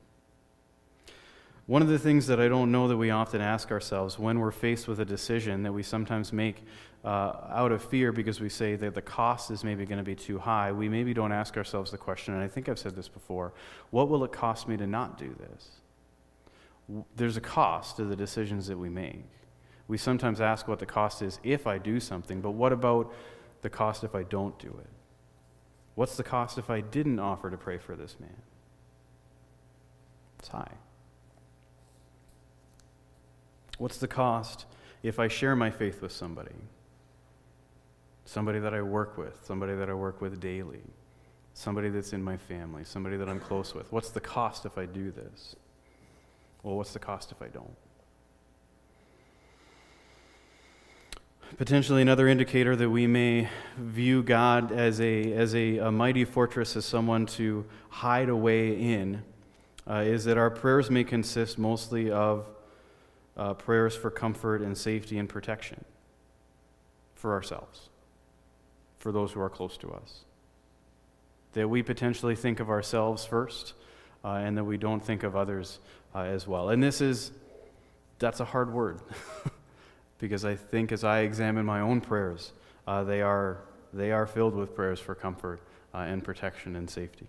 One 1.66 1.80
of 1.80 1.88
the 1.88 1.98
things 1.98 2.26
that 2.26 2.38
I 2.38 2.48
don't 2.48 2.70
know 2.70 2.88
that 2.88 2.96
we 2.98 3.10
often 3.10 3.40
ask 3.40 3.70
ourselves 3.70 4.18
when 4.18 4.38
we're 4.38 4.50
faced 4.50 4.86
with 4.86 5.00
a 5.00 5.04
decision 5.04 5.62
that 5.62 5.72
we 5.72 5.82
sometimes 5.82 6.30
make 6.30 6.62
uh, 7.06 7.32
out 7.48 7.72
of 7.72 7.82
fear 7.82 8.12
because 8.12 8.38
we 8.38 8.50
say 8.50 8.76
that 8.76 8.94
the 8.94 9.00
cost 9.00 9.50
is 9.50 9.64
maybe 9.64 9.86
going 9.86 9.98
to 9.98 10.04
be 10.04 10.14
too 10.14 10.38
high, 10.38 10.72
we 10.72 10.90
maybe 10.90 11.14
don't 11.14 11.32
ask 11.32 11.56
ourselves 11.56 11.90
the 11.90 11.96
question, 11.96 12.34
and 12.34 12.42
I 12.42 12.48
think 12.48 12.68
I've 12.68 12.78
said 12.78 12.94
this 12.94 13.08
before 13.08 13.54
what 13.90 14.10
will 14.10 14.24
it 14.24 14.32
cost 14.32 14.68
me 14.68 14.76
to 14.76 14.86
not 14.86 15.16
do 15.16 15.34
this? 15.38 15.70
There's 17.16 17.38
a 17.38 17.42
cost 17.42 17.96
to 17.96 18.04
the 18.04 18.16
decisions 18.16 18.66
that 18.66 18.76
we 18.76 18.90
make. 18.90 19.24
We 19.88 19.96
sometimes 19.96 20.42
ask 20.42 20.68
what 20.68 20.78
the 20.78 20.86
cost 20.86 21.22
is 21.22 21.40
if 21.42 21.66
I 21.66 21.78
do 21.78 21.98
something, 21.98 22.42
but 22.42 22.50
what 22.50 22.74
about 22.74 23.10
the 23.62 23.70
cost 23.70 24.04
if 24.04 24.14
I 24.14 24.22
don't 24.24 24.58
do 24.58 24.68
it? 24.68 24.90
What's 25.94 26.16
the 26.16 26.22
cost 26.22 26.58
if 26.58 26.70
I 26.70 26.80
didn't 26.80 27.18
offer 27.18 27.50
to 27.50 27.56
pray 27.56 27.78
for 27.78 27.94
this 27.94 28.16
man? 28.18 28.42
It's 30.38 30.48
high. 30.48 30.72
What's 33.78 33.98
the 33.98 34.08
cost 34.08 34.66
if 35.02 35.18
I 35.18 35.28
share 35.28 35.54
my 35.56 35.70
faith 35.70 36.02
with 36.02 36.12
somebody? 36.12 36.54
Somebody 38.24 38.58
that 38.58 38.74
I 38.74 38.82
work 38.82 39.18
with, 39.18 39.38
somebody 39.44 39.74
that 39.74 39.88
I 39.88 39.94
work 39.94 40.20
with 40.20 40.40
daily, 40.40 40.82
somebody 41.52 41.90
that's 41.90 42.12
in 42.12 42.22
my 42.22 42.36
family, 42.36 42.84
somebody 42.84 43.16
that 43.16 43.28
I'm 43.28 43.40
close 43.40 43.74
with. 43.74 43.92
What's 43.92 44.10
the 44.10 44.20
cost 44.20 44.64
if 44.66 44.78
I 44.78 44.86
do 44.86 45.10
this? 45.10 45.54
Well, 46.62 46.76
what's 46.76 46.92
the 46.92 46.98
cost 46.98 47.30
if 47.32 47.42
I 47.42 47.48
don't? 47.48 47.76
Potentially 51.56 52.02
another 52.02 52.26
indicator 52.26 52.74
that 52.74 52.90
we 52.90 53.06
may 53.06 53.48
view 53.78 54.22
God 54.24 54.72
as 54.72 55.00
a, 55.00 55.32
as 55.34 55.54
a, 55.54 55.78
a 55.78 55.92
mighty 55.92 56.24
fortress, 56.24 56.74
as 56.74 56.84
someone 56.84 57.26
to 57.26 57.64
hide 57.90 58.28
away 58.28 58.76
in, 58.76 59.22
uh, 59.88 60.02
is 60.04 60.24
that 60.24 60.36
our 60.36 60.50
prayers 60.50 60.90
may 60.90 61.04
consist 61.04 61.56
mostly 61.56 62.10
of 62.10 62.48
uh, 63.36 63.54
prayers 63.54 63.94
for 63.94 64.10
comfort 64.10 64.62
and 64.62 64.76
safety 64.76 65.18
and 65.18 65.28
protection 65.28 65.84
for 67.14 67.32
ourselves, 67.32 67.88
for 68.98 69.12
those 69.12 69.32
who 69.32 69.40
are 69.40 69.50
close 69.50 69.76
to 69.78 69.92
us. 69.92 70.24
That 71.52 71.68
we 71.68 71.82
potentially 71.82 72.34
think 72.34 72.58
of 72.58 72.68
ourselves 72.68 73.24
first, 73.24 73.74
uh, 74.24 74.40
and 74.44 74.56
that 74.58 74.64
we 74.64 74.76
don't 74.76 75.04
think 75.04 75.22
of 75.22 75.36
others 75.36 75.78
uh, 76.14 76.20
as 76.20 76.48
well. 76.48 76.70
And 76.70 76.82
this 76.82 77.00
is, 77.00 77.30
that's 78.18 78.40
a 78.40 78.44
hard 78.44 78.72
word, 78.72 79.00
because 80.18 80.44
I 80.44 80.54
think 80.54 80.92
as 80.92 81.04
I 81.04 81.20
examine 81.20 81.66
my 81.66 81.80
own 81.80 82.00
prayers, 82.00 82.52
uh, 82.86 83.04
they, 83.04 83.22
are, 83.22 83.58
they 83.92 84.12
are 84.12 84.26
filled 84.26 84.54
with 84.54 84.74
prayers 84.74 85.00
for 85.00 85.14
comfort 85.14 85.60
uh, 85.94 85.98
and 85.98 86.22
protection 86.22 86.76
and 86.76 86.88
safety. 86.88 87.26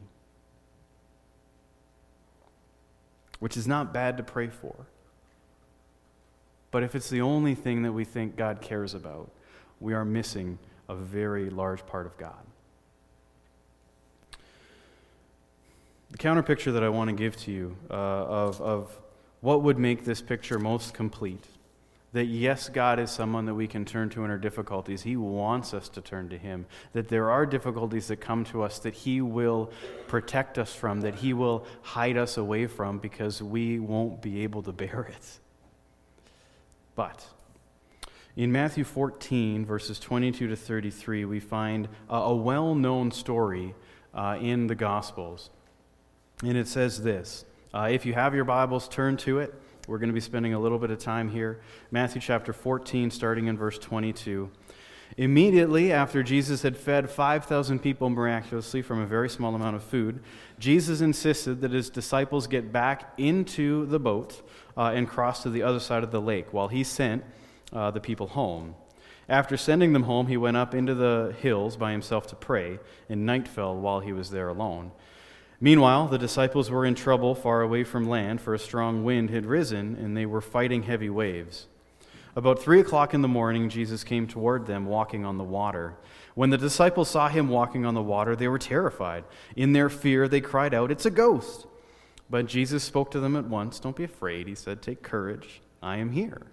Which 3.39 3.57
is 3.57 3.67
not 3.67 3.93
bad 3.93 4.17
to 4.17 4.23
pray 4.23 4.47
for. 4.47 4.87
But 6.71 6.83
if 6.83 6.95
it's 6.95 7.09
the 7.09 7.21
only 7.21 7.55
thing 7.55 7.83
that 7.83 7.91
we 7.91 8.03
think 8.03 8.35
God 8.35 8.61
cares 8.61 8.93
about, 8.93 9.29
we 9.79 9.93
are 9.93 10.05
missing 10.05 10.57
a 10.89 10.95
very 10.95 11.49
large 11.49 11.85
part 11.85 12.05
of 12.05 12.17
God. 12.17 12.45
The 16.11 16.17
counter 16.17 16.43
picture 16.43 16.71
that 16.71 16.83
I 16.83 16.89
want 16.89 17.09
to 17.09 17.15
give 17.15 17.35
to 17.37 17.51
you 17.51 17.75
uh, 17.89 17.93
of, 17.93 18.61
of 18.61 18.97
what 19.41 19.63
would 19.63 19.77
make 19.77 20.05
this 20.05 20.21
picture 20.21 20.59
most 20.59 20.93
complete 20.93 21.43
that 22.15 22.27
yes, 22.27 22.69
God 22.69 22.97
is 22.97 23.11
someone 23.11 23.45
that 23.45 23.55
we 23.55 23.67
can 23.67 23.83
turn 23.83 24.09
to 24.11 24.23
in 24.23 24.31
our 24.31 24.37
difficulties. 24.37 25.01
He 25.01 25.17
wants 25.17 25.73
us 25.73 25.89
to 25.89 26.01
turn 26.01 26.29
to 26.29 26.37
Him. 26.37 26.65
That 26.93 27.09
there 27.09 27.29
are 27.29 27.45
difficulties 27.45 28.07
that 28.07 28.21
come 28.21 28.45
to 28.45 28.63
us 28.63 28.79
that 28.79 28.93
He 28.93 29.19
will 29.19 29.69
protect 30.07 30.57
us 30.57 30.73
from, 30.73 31.01
that 31.01 31.15
He 31.15 31.33
will 31.33 31.65
hide 31.81 32.15
us 32.15 32.37
away 32.37 32.67
from 32.67 32.99
because 32.99 33.43
we 33.43 33.79
won't 33.79 34.21
be 34.21 34.43
able 34.43 34.63
to 34.63 34.71
bear 34.71 35.01
it. 35.09 35.39
But 36.95 37.25
in 38.37 38.49
Matthew 38.49 38.85
14, 38.85 39.65
verses 39.65 39.99
22 39.99 40.47
to 40.47 40.55
33, 40.55 41.25
we 41.25 41.41
find 41.41 41.89
a, 42.09 42.33
well 42.33 42.75
known 42.75 43.11
story 43.11 43.75
uh, 44.13 44.37
in 44.39 44.67
the 44.67 44.75
Gospels. 44.75 45.49
And 46.41 46.55
it 46.55 46.69
says 46.69 47.03
this 47.03 47.43
uh, 47.73 47.89
If 47.91 48.05
you 48.05 48.13
have 48.13 48.33
your 48.33 48.45
Bibles, 48.45 48.87
turn 48.87 49.17
to 49.17 49.39
it. 49.39 49.53
We're 49.87 49.99
going 49.99 50.09
to 50.09 50.13
be 50.13 50.19
spending 50.19 50.53
a 50.53 50.59
little 50.59 50.79
bit 50.79 50.89
of 50.89 50.97
time 50.97 51.29
here. 51.29 51.61
Matthew 51.91 52.19
chapter 52.19 52.53
14, 52.53 53.11
starting 53.11 53.47
in 53.47 53.57
verse 53.57 53.77
22. 53.77 54.49
Immediately 55.17 55.93
after 55.93 56.23
Jesus 56.23 56.63
had 56.63 56.75
fed 56.75 57.09
5,000 57.09 57.79
people 57.79 58.09
miraculously 58.09 58.81
from 58.81 58.99
a 58.99 59.05
very 59.05 59.29
small 59.29 59.53
amount 59.53 59.75
of 59.75 59.83
food, 59.83 60.21
Jesus 60.57 61.01
insisted 61.01 61.61
that 61.61 61.71
his 61.71 61.91
disciples 61.91 62.47
get 62.47 62.71
back 62.71 63.13
into 63.17 63.85
the 63.85 63.99
boat 63.99 64.41
uh, 64.75 64.91
and 64.95 65.07
cross 65.07 65.43
to 65.43 65.49
the 65.49 65.61
other 65.61 65.79
side 65.79 66.03
of 66.03 66.11
the 66.11 66.21
lake 66.21 66.51
while 66.51 66.67
he 66.67 66.83
sent 66.83 67.23
uh, 67.71 67.91
the 67.91 67.99
people 67.99 68.27
home. 68.27 68.75
After 69.29 69.57
sending 69.57 69.93
them 69.93 70.03
home, 70.03 70.27
he 70.27 70.37
went 70.37 70.57
up 70.57 70.73
into 70.73 70.95
the 70.95 71.35
hills 71.39 71.77
by 71.77 71.91
himself 71.91 72.27
to 72.27 72.35
pray, 72.35 72.79
and 73.07 73.25
night 73.25 73.47
fell 73.47 73.75
while 73.75 73.99
he 73.99 74.13
was 74.13 74.31
there 74.31 74.49
alone. 74.49 74.91
Meanwhile, 75.65 76.09
the 76.09 76.19
disciples 76.19 76.69
were 76.69 76.85
in 76.85 76.93
trouble 76.93 77.33
far 77.33 77.63
away 77.63 77.83
from 77.83 78.07
land, 78.07 78.39
for 78.39 78.53
a 78.53 78.59
strong 78.59 79.03
wind 79.03 79.31
had 79.31 79.47
risen, 79.47 79.95
and 79.95 80.15
they 80.15 80.27
were 80.27 80.39
fighting 80.39 80.83
heavy 80.83 81.09
waves. 81.09 81.65
About 82.35 82.61
three 82.61 82.79
o'clock 82.79 83.15
in 83.15 83.23
the 83.23 83.27
morning, 83.27 83.67
Jesus 83.69 84.03
came 84.03 84.27
toward 84.27 84.67
them, 84.67 84.85
walking 84.85 85.25
on 85.25 85.39
the 85.39 85.43
water. 85.43 85.95
When 86.35 86.51
the 86.51 86.57
disciples 86.59 87.09
saw 87.09 87.29
him 87.29 87.49
walking 87.49 87.83
on 87.83 87.95
the 87.95 88.01
water, 88.03 88.35
they 88.35 88.47
were 88.47 88.59
terrified. 88.59 89.23
In 89.55 89.73
their 89.73 89.89
fear, 89.89 90.27
they 90.27 90.39
cried 90.39 90.75
out, 90.75 90.91
It's 90.91 91.07
a 91.07 91.09
ghost! 91.09 91.65
But 92.29 92.45
Jesus 92.45 92.83
spoke 92.83 93.09
to 93.09 93.19
them 93.19 93.35
at 93.35 93.45
once. 93.45 93.79
Don't 93.79 93.95
be 93.95 94.03
afraid, 94.03 94.47
he 94.47 94.53
said. 94.53 94.83
Take 94.83 95.01
courage. 95.01 95.61
I 95.81 95.97
am 95.97 96.11
here. 96.11 96.45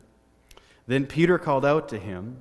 Then 0.86 1.04
Peter 1.04 1.36
called 1.36 1.66
out 1.66 1.86
to 1.90 1.98
him, 1.98 2.38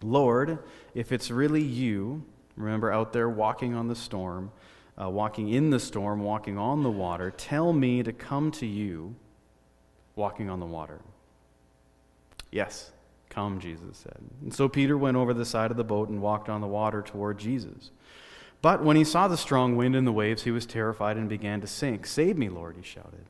Lord, 0.00 0.60
if 0.94 1.10
it's 1.10 1.32
really 1.32 1.60
you, 1.60 2.24
remember 2.54 2.92
out 2.92 3.12
there 3.12 3.28
walking 3.28 3.74
on 3.74 3.88
the 3.88 3.96
storm, 3.96 4.52
uh, 5.00 5.08
walking 5.08 5.48
in 5.48 5.70
the 5.70 5.80
storm, 5.80 6.20
walking 6.20 6.58
on 6.58 6.82
the 6.82 6.90
water, 6.90 7.30
tell 7.30 7.72
me 7.72 8.02
to 8.02 8.12
come 8.12 8.50
to 8.52 8.66
you 8.66 9.14
walking 10.16 10.50
on 10.50 10.60
the 10.60 10.66
water. 10.66 11.00
Yes, 12.50 12.90
come, 13.30 13.60
Jesus 13.60 13.98
said. 13.98 14.18
And 14.42 14.52
so 14.52 14.68
Peter 14.68 14.98
went 14.98 15.16
over 15.16 15.32
the 15.32 15.44
side 15.44 15.70
of 15.70 15.76
the 15.76 15.84
boat 15.84 16.08
and 16.08 16.20
walked 16.20 16.48
on 16.48 16.60
the 16.60 16.66
water 16.66 17.02
toward 17.02 17.38
Jesus. 17.38 17.90
But 18.60 18.82
when 18.82 18.96
he 18.96 19.04
saw 19.04 19.28
the 19.28 19.36
strong 19.36 19.76
wind 19.76 19.94
and 19.94 20.06
the 20.06 20.12
waves, 20.12 20.42
he 20.42 20.50
was 20.50 20.66
terrified 20.66 21.16
and 21.16 21.28
began 21.28 21.60
to 21.60 21.66
sink. 21.66 22.06
Save 22.06 22.36
me, 22.36 22.48
Lord, 22.48 22.76
he 22.76 22.82
shouted. 22.82 23.26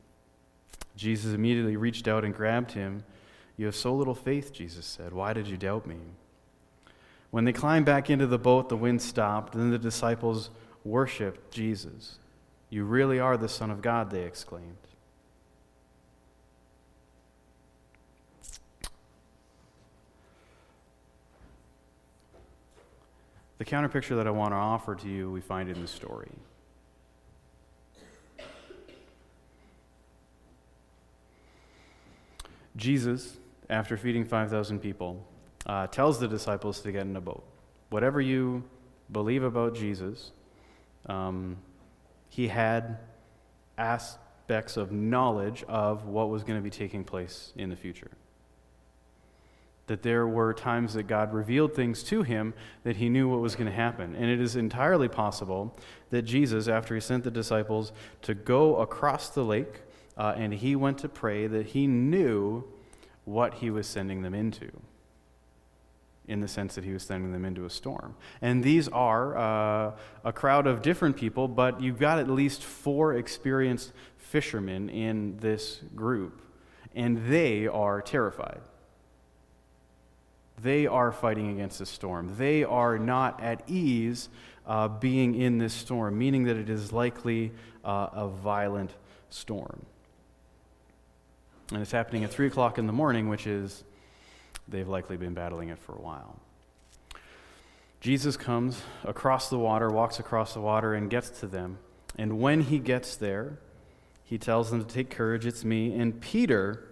Jesus 0.97 1.35
immediately 1.35 1.77
reached 1.77 2.09
out 2.09 2.25
and 2.25 2.35
grabbed 2.35 2.73
him. 2.73 3.05
You 3.57 3.67
have 3.67 3.77
so 3.77 3.95
little 3.95 4.15
faith, 4.15 4.53
Jesus 4.53 4.87
said. 4.87 5.13
Why 5.13 5.33
did 5.33 5.47
you 5.47 5.57
doubt 5.57 5.87
me? 5.87 5.97
When 7.31 7.45
they 7.45 7.53
climbed 7.53 7.85
back 7.85 8.09
into 8.09 8.27
the 8.27 8.39
boat, 8.39 8.71
the 8.71 8.77
wind 8.77 9.03
stopped. 9.03 9.53
Then 9.53 9.71
the 9.71 9.79
disciples 9.79 10.49
worshiped 10.89 11.53
Jesus. 11.53 12.19
You 12.71 12.85
really 12.85 13.21
are 13.21 13.37
the 13.37 13.49
Son 13.49 13.71
of 13.71 13.83
God, 13.83 14.11
they 14.11 14.25
exclaimed. 14.25 14.77
The 23.59 23.65
counter 23.65 23.89
picture 23.89 24.15
that 24.17 24.27
I 24.27 24.31
want 24.31 24.53
to 24.53 24.57
offer 24.57 24.95
to 24.95 25.09
you, 25.09 25.31
we 25.31 25.41
find 25.41 25.69
in 25.69 25.81
the 25.81 25.89
story. 25.89 26.31
Jesus, 32.77 33.37
after 33.69 33.97
feeding 33.97 34.25
5,000 34.25 34.79
people, 34.79 35.27
uh, 35.67 35.89
tells 35.89 36.21
the 36.21 36.29
disciples 36.29 36.81
to 36.81 36.93
get 36.93 37.03
in 37.03 37.17
a 37.17 37.21
boat. 37.21 37.45
Whatever 37.91 38.21
you 38.21 38.63
believe 39.11 39.43
about 39.43 39.75
Jesus, 39.75 40.31
um, 41.07 41.57
he 42.29 42.49
had 42.49 42.99
aspects 43.77 44.77
of 44.77 44.93
knowledge 44.93 45.65
of 45.69 46.07
what 46.07 46.29
was 46.29 46.43
going 46.43 46.59
to 46.59 46.63
be 46.63 46.71
taking 46.71 47.05
place 47.05 47.53
in 47.57 47.71
the 47.71 47.77
future. 47.77 48.11
That 49.87 50.03
there 50.03 50.27
were 50.27 50.53
times 50.53 50.95
that 50.95 51.05
God 51.05 51.33
revealed 51.33 51.75
things 51.75 52.03
to 52.05 52.23
him 52.23 52.53
that 52.85 52.97
he 52.97 53.09
knew 53.09 53.29
what 53.29 53.41
was 53.41 53.57
going 53.57 53.71
to 53.71 53.73
happen. 53.73 54.15
And 54.15 54.27
it 54.27 54.41
is 54.41 54.55
entirely 54.57 55.09
possible 55.09 55.75
that 56.11 56.23
Jesus, 56.23 56.69
after 56.69 56.95
he 56.95 57.01
sent 57.01 57.25
the 57.25 57.31
disciples 57.31 57.93
to 58.23 58.35
go 58.35 58.77
across 58.77 59.31
the 59.31 59.45
lake 59.45 59.83
uh, 60.17 60.35
and 60.37 60.53
he 60.53 60.77
went 60.77 60.99
to 60.99 61.09
pray, 61.09 61.47
that 61.47 61.69
he 61.69 61.87
knew 61.87 62.65
what 63.25 63.55
he 63.55 63.71
was 63.71 63.87
sending 63.87 64.23
them 64.23 64.35
into 64.35 64.71
in 66.29 66.41
the 66.41 66.49
sense 66.49 66.75
that 66.75 66.85
he 66.85 66.93
was 66.93 67.03
sending 67.03 67.33
them 67.33 67.45
into 67.45 67.65
a 67.65 67.71
storm. 67.71 68.15
And 68.41 68.63
these 68.63 68.87
are 68.89 69.37
uh, 69.37 69.93
a 70.25 70.33
crowd 70.33 70.67
of 70.67 70.83
different 70.83 71.17
people, 71.17 71.49
but 71.49 71.81
you've 71.81 71.99
got 71.99 72.19
at 72.19 72.29
least 72.29 72.63
four 72.63 73.15
experienced 73.15 73.93
fishermen 74.19 74.91
in 74.91 75.39
this 75.39 75.81
group, 75.97 76.43
and 76.95 77.27
they 77.27 77.67
are 77.67 78.03
terrified. 78.03 78.61
They 80.61 80.87
are 80.87 81.13
fighting 81.13 81.51
against 81.51 81.79
the 81.79 81.87
storm. 81.87 82.35
They 82.37 82.63
are 82.63 82.99
not 82.99 83.41
at 83.43 83.63
ease 83.67 84.29
uh, 84.67 84.89
being 84.89 85.35
in 85.35 85.59
this 85.59 85.73
storm, 85.73 86.19
meaning 86.19 86.45
that 86.45 86.57
it 86.57 86.69
is 86.69 86.93
likely 86.93 87.53
uh, 87.85 88.09
a 88.13 88.29
violent 88.29 88.93
storm. 89.31 89.87
And 91.73 91.81
it's 91.81 91.93
happening 91.93 92.25
at 92.25 92.31
3 92.31 92.49
o'clock 92.49 92.79
in 92.79 92.87
the 92.87 92.93
morning, 92.93 93.29
which 93.29 93.47
is 93.47 93.85
They've 94.69 94.89
likely 94.89 95.17
been 95.17 95.35
battling 95.35 95.71
it 95.71 95.79
for 95.79 95.95
a 95.95 96.01
while. 96.01 96.39
Jesus 98.01 98.37
comes 98.37 98.83
across 99.05 99.51
the 99.51 99.59
water, 99.59 99.91
walks 99.91 100.21
across 100.21 100.55
the 100.55 100.61
water, 100.61 100.95
and 100.95 101.11
gets 101.11 101.31
to 101.41 101.47
them. 101.47 101.79
And 102.17 102.39
when 102.39 102.63
he 102.63 102.79
gets 102.79 103.17
there, 103.17 103.59
he 104.23 104.39
tells 104.39 104.71
them 104.71 104.85
to 104.85 104.95
take 104.95 105.11
courage, 105.11 105.47
it's 105.47 105.65
me. 105.65 105.99
And 105.99 106.21
Peter 106.21 106.85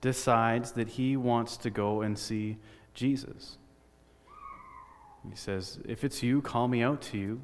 decides 0.00 0.72
that 0.72 0.88
he 0.88 1.16
wants 1.16 1.56
to 1.58 1.70
go 1.70 2.00
and 2.00 2.18
see 2.18 2.56
Jesus. 2.94 3.58
He 5.28 5.36
says, 5.36 5.78
If 5.84 6.02
it's 6.02 6.22
you, 6.22 6.42
call 6.42 6.66
me 6.66 6.82
out 6.82 7.02
to 7.02 7.18
you, 7.18 7.40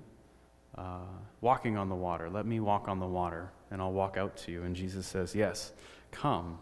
uh, 0.76 0.98
walking 1.40 1.76
on 1.76 1.88
the 1.88 1.94
water. 1.94 2.28
Let 2.28 2.46
me 2.46 2.58
walk 2.58 2.88
on 2.88 2.98
the 2.98 3.06
water, 3.06 3.52
and 3.70 3.80
I'll 3.80 3.92
walk 3.92 4.16
out 4.16 4.36
to 4.38 4.52
you. 4.52 4.62
And 4.62 4.74
Jesus 4.74 5.06
says, 5.06 5.34
Yes, 5.34 5.72
come. 6.10 6.58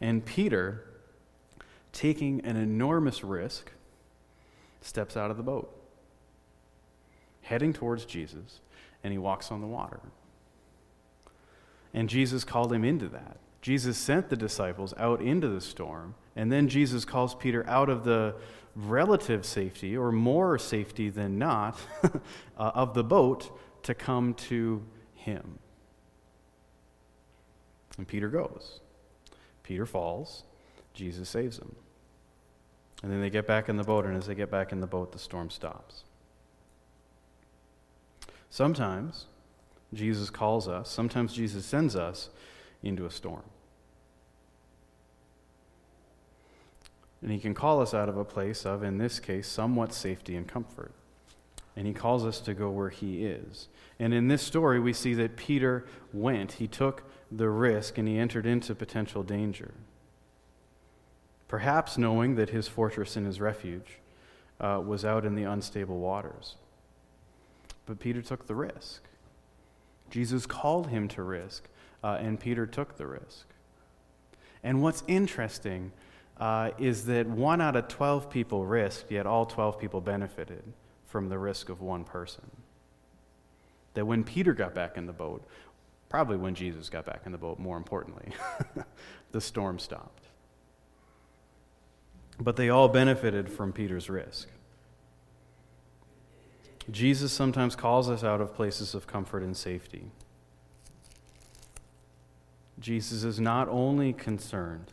And 0.00 0.24
Peter 0.24 0.84
taking 1.96 2.44
an 2.44 2.56
enormous 2.56 3.24
risk, 3.24 3.72
steps 4.82 5.16
out 5.16 5.30
of 5.30 5.38
the 5.38 5.42
boat, 5.42 5.74
heading 7.40 7.72
towards 7.72 8.04
Jesus, 8.04 8.60
and 9.02 9.12
he 9.12 9.18
walks 9.18 9.50
on 9.50 9.62
the 9.62 9.66
water. 9.66 10.00
And 11.94 12.10
Jesus 12.10 12.44
called 12.44 12.70
him 12.70 12.84
into 12.84 13.08
that. 13.08 13.38
Jesus 13.62 13.96
sent 13.96 14.28
the 14.28 14.36
disciples 14.36 14.92
out 14.98 15.22
into 15.22 15.48
the 15.48 15.60
storm, 15.62 16.14
and 16.36 16.52
then 16.52 16.68
Jesus 16.68 17.06
calls 17.06 17.34
Peter 17.34 17.66
out 17.66 17.88
of 17.88 18.04
the 18.04 18.34
relative 18.74 19.46
safety, 19.46 19.96
or 19.96 20.12
more 20.12 20.58
safety 20.58 21.08
than 21.08 21.38
not, 21.38 21.78
uh, 22.04 22.10
of 22.58 22.92
the 22.92 23.04
boat 23.04 23.58
to 23.84 23.94
come 23.94 24.34
to 24.34 24.84
him. 25.14 25.58
And 27.96 28.06
Peter 28.06 28.28
goes. 28.28 28.80
Peter 29.62 29.86
falls. 29.86 30.42
Jesus 30.92 31.30
saves 31.30 31.56
him. 31.58 31.74
And 33.02 33.12
then 33.12 33.20
they 33.20 33.30
get 33.30 33.46
back 33.46 33.68
in 33.68 33.76
the 33.76 33.84
boat, 33.84 34.06
and 34.06 34.16
as 34.16 34.26
they 34.26 34.34
get 34.34 34.50
back 34.50 34.72
in 34.72 34.80
the 34.80 34.86
boat, 34.86 35.12
the 35.12 35.18
storm 35.18 35.50
stops. 35.50 36.04
Sometimes 38.50 39.26
Jesus 39.92 40.30
calls 40.30 40.66
us, 40.66 40.90
sometimes 40.90 41.34
Jesus 41.34 41.64
sends 41.64 41.94
us 41.94 42.30
into 42.82 43.04
a 43.04 43.10
storm. 43.10 43.42
And 47.22 47.30
he 47.30 47.38
can 47.38 47.54
call 47.54 47.80
us 47.80 47.92
out 47.92 48.08
of 48.08 48.16
a 48.16 48.24
place 48.24 48.64
of, 48.64 48.82
in 48.82 48.98
this 48.98 49.20
case, 49.20 49.48
somewhat 49.48 49.92
safety 49.92 50.36
and 50.36 50.46
comfort. 50.46 50.92
And 51.74 51.86
he 51.86 51.92
calls 51.92 52.24
us 52.24 52.40
to 52.40 52.54
go 52.54 52.70
where 52.70 52.88
he 52.88 53.26
is. 53.26 53.68
And 53.98 54.14
in 54.14 54.28
this 54.28 54.42
story, 54.42 54.78
we 54.80 54.92
see 54.92 55.14
that 55.14 55.36
Peter 55.36 55.86
went. 56.12 56.52
He 56.52 56.68
took 56.68 57.02
the 57.30 57.48
risk 57.48 57.98
and 57.98 58.06
he 58.06 58.18
entered 58.18 58.46
into 58.46 58.74
potential 58.74 59.22
danger 59.22 59.74
perhaps 61.48 61.96
knowing 61.96 62.34
that 62.36 62.50
his 62.50 62.68
fortress 62.68 63.16
and 63.16 63.26
his 63.26 63.40
refuge 63.40 63.98
uh, 64.60 64.80
was 64.84 65.04
out 65.04 65.24
in 65.24 65.34
the 65.34 65.44
unstable 65.44 65.98
waters. 65.98 66.56
But 67.84 68.00
Peter 68.00 68.22
took 68.22 68.46
the 68.46 68.54
risk. 68.54 69.02
Jesus 70.10 70.46
called 70.46 70.88
him 70.88 71.08
to 71.08 71.22
risk, 71.22 71.68
uh, 72.02 72.18
and 72.20 72.38
Peter 72.38 72.66
took 72.66 72.96
the 72.96 73.06
risk. 73.06 73.46
And 74.62 74.82
what's 74.82 75.04
interesting 75.06 75.92
uh, 76.38 76.70
is 76.78 77.06
that 77.06 77.26
one 77.26 77.60
out 77.60 77.76
of 77.76 77.88
12 77.88 78.30
people 78.30 78.66
risked, 78.66 79.10
yet 79.10 79.26
all 79.26 79.46
12 79.46 79.78
people 79.78 80.00
benefited 80.00 80.62
from 81.06 81.28
the 81.28 81.38
risk 81.38 81.68
of 81.68 81.80
one 81.80 82.04
person. 82.04 82.50
That 83.94 84.06
when 84.06 84.24
Peter 84.24 84.52
got 84.52 84.74
back 84.74 84.96
in 84.96 85.06
the 85.06 85.12
boat, 85.12 85.44
probably 86.08 86.36
when 86.36 86.54
Jesus 86.54 86.88
got 86.88 87.06
back 87.06 87.22
in 87.24 87.32
the 87.32 87.38
boat, 87.38 87.58
more 87.58 87.76
importantly, 87.76 88.32
the 89.32 89.40
storm 89.40 89.78
stopped. 89.78 90.25
But 92.38 92.56
they 92.56 92.68
all 92.68 92.88
benefited 92.88 93.50
from 93.50 93.72
Peter's 93.72 94.10
risk. 94.10 94.48
Jesus 96.90 97.32
sometimes 97.32 97.74
calls 97.74 98.08
us 98.08 98.22
out 98.22 98.40
of 98.40 98.54
places 98.54 98.94
of 98.94 99.06
comfort 99.06 99.42
and 99.42 99.56
safety. 99.56 100.10
Jesus 102.78 103.24
is 103.24 103.40
not 103.40 103.68
only 103.68 104.12
concerned 104.12 104.92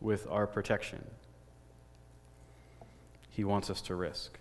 with 0.00 0.26
our 0.28 0.46
protection, 0.46 1.04
he 3.28 3.44
wants 3.44 3.70
us 3.70 3.80
to 3.82 3.94
risk. 3.94 4.38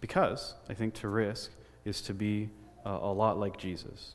Because 0.00 0.54
I 0.68 0.74
think 0.74 0.94
to 0.94 1.08
risk 1.08 1.50
is 1.84 2.00
to 2.02 2.14
be 2.14 2.50
a, 2.84 2.90
a 2.90 3.12
lot 3.12 3.38
like 3.38 3.56
Jesus. 3.56 4.14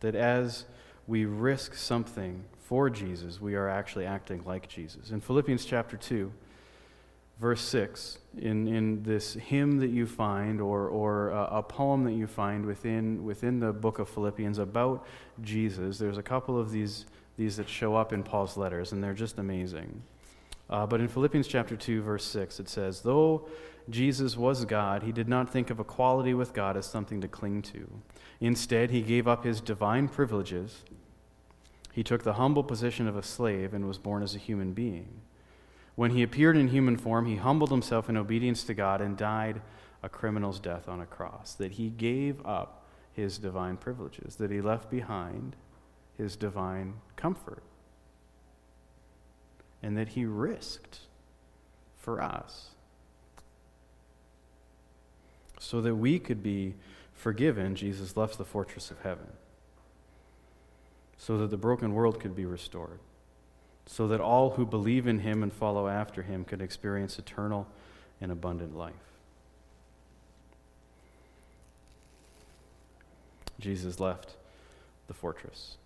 That 0.00 0.14
as 0.14 0.64
we 1.06 1.24
risk 1.24 1.74
something 1.74 2.44
for 2.68 2.90
Jesus, 2.90 3.40
we 3.40 3.54
are 3.54 3.66
actually 3.66 4.04
acting 4.04 4.42
like 4.44 4.68
Jesus. 4.68 5.10
In 5.10 5.22
Philippians 5.22 5.64
chapter 5.64 5.96
2, 5.96 6.30
verse 7.40 7.62
6, 7.62 8.18
in, 8.36 8.68
in 8.68 9.02
this 9.04 9.32
hymn 9.32 9.78
that 9.78 9.88
you 9.88 10.04
find, 10.06 10.60
or, 10.60 10.86
or 10.86 11.30
a, 11.30 11.44
a 11.44 11.62
poem 11.62 12.04
that 12.04 12.12
you 12.12 12.26
find 12.26 12.66
within, 12.66 13.24
within 13.24 13.58
the 13.58 13.72
book 13.72 13.98
of 13.98 14.06
Philippians 14.10 14.58
about 14.58 15.06
Jesus, 15.40 15.96
there's 15.96 16.18
a 16.18 16.22
couple 16.22 16.60
of 16.60 16.70
these, 16.70 17.06
these 17.38 17.56
that 17.56 17.70
show 17.70 17.96
up 17.96 18.12
in 18.12 18.22
Paul's 18.22 18.58
letters, 18.58 18.92
and 18.92 19.02
they're 19.02 19.14
just 19.14 19.38
amazing. 19.38 20.02
Uh, 20.68 20.84
but 20.84 21.00
in 21.00 21.08
Philippians 21.08 21.48
chapter 21.48 21.74
2, 21.74 22.02
verse 22.02 22.24
6, 22.26 22.60
it 22.60 22.68
says, 22.68 23.00
Though 23.00 23.48
Jesus 23.88 24.36
was 24.36 24.66
God, 24.66 25.04
he 25.04 25.12
did 25.12 25.26
not 25.26 25.48
think 25.48 25.70
of 25.70 25.80
equality 25.80 26.34
with 26.34 26.52
God 26.52 26.76
as 26.76 26.84
something 26.84 27.22
to 27.22 27.28
cling 27.28 27.62
to. 27.62 27.88
Instead, 28.42 28.90
he 28.90 29.00
gave 29.00 29.26
up 29.26 29.44
his 29.44 29.62
divine 29.62 30.06
privileges 30.06 30.84
he 31.92 32.02
took 32.02 32.22
the 32.22 32.34
humble 32.34 32.62
position 32.62 33.06
of 33.08 33.16
a 33.16 33.22
slave 33.22 33.74
and 33.74 33.86
was 33.86 33.98
born 33.98 34.22
as 34.22 34.34
a 34.34 34.38
human 34.38 34.72
being. 34.72 35.22
When 35.94 36.12
he 36.12 36.22
appeared 36.22 36.56
in 36.56 36.68
human 36.68 36.96
form, 36.96 37.26
he 37.26 37.36
humbled 37.36 37.70
himself 37.70 38.08
in 38.08 38.16
obedience 38.16 38.62
to 38.64 38.74
God 38.74 39.00
and 39.00 39.16
died 39.16 39.60
a 40.02 40.08
criminal's 40.08 40.60
death 40.60 40.88
on 40.88 41.00
a 41.00 41.06
cross. 41.06 41.54
That 41.54 41.72
he 41.72 41.90
gave 41.90 42.44
up 42.46 42.84
his 43.12 43.38
divine 43.38 43.76
privileges, 43.76 44.36
that 44.36 44.50
he 44.50 44.60
left 44.60 44.90
behind 44.90 45.56
his 46.16 46.36
divine 46.36 46.94
comfort, 47.16 47.64
and 49.82 49.96
that 49.96 50.10
he 50.10 50.24
risked 50.24 51.00
for 51.96 52.22
us 52.22 52.70
so 55.58 55.80
that 55.80 55.96
we 55.96 56.20
could 56.20 56.42
be 56.42 56.74
forgiven. 57.12 57.74
Jesus 57.74 58.16
left 58.16 58.38
the 58.38 58.44
fortress 58.44 58.92
of 58.92 59.00
heaven 59.00 59.26
so 61.18 61.36
that 61.38 61.50
the 61.50 61.56
broken 61.56 61.92
world 61.92 62.20
could 62.20 62.34
be 62.34 62.46
restored, 62.46 63.00
so 63.86 64.06
that 64.06 64.20
all 64.20 64.50
who 64.50 64.64
believe 64.64 65.06
in 65.06 65.18
him 65.18 65.42
and 65.42 65.52
follow 65.52 65.88
after 65.88 66.22
him 66.22 66.44
could 66.44 66.62
experience 66.62 67.18
eternal 67.18 67.66
and 68.20 68.30
abundant 68.30 68.76
life. 68.76 68.94
Jesus 73.58 73.98
left 73.98 74.36
the 75.08 75.14
fortress. 75.14 75.76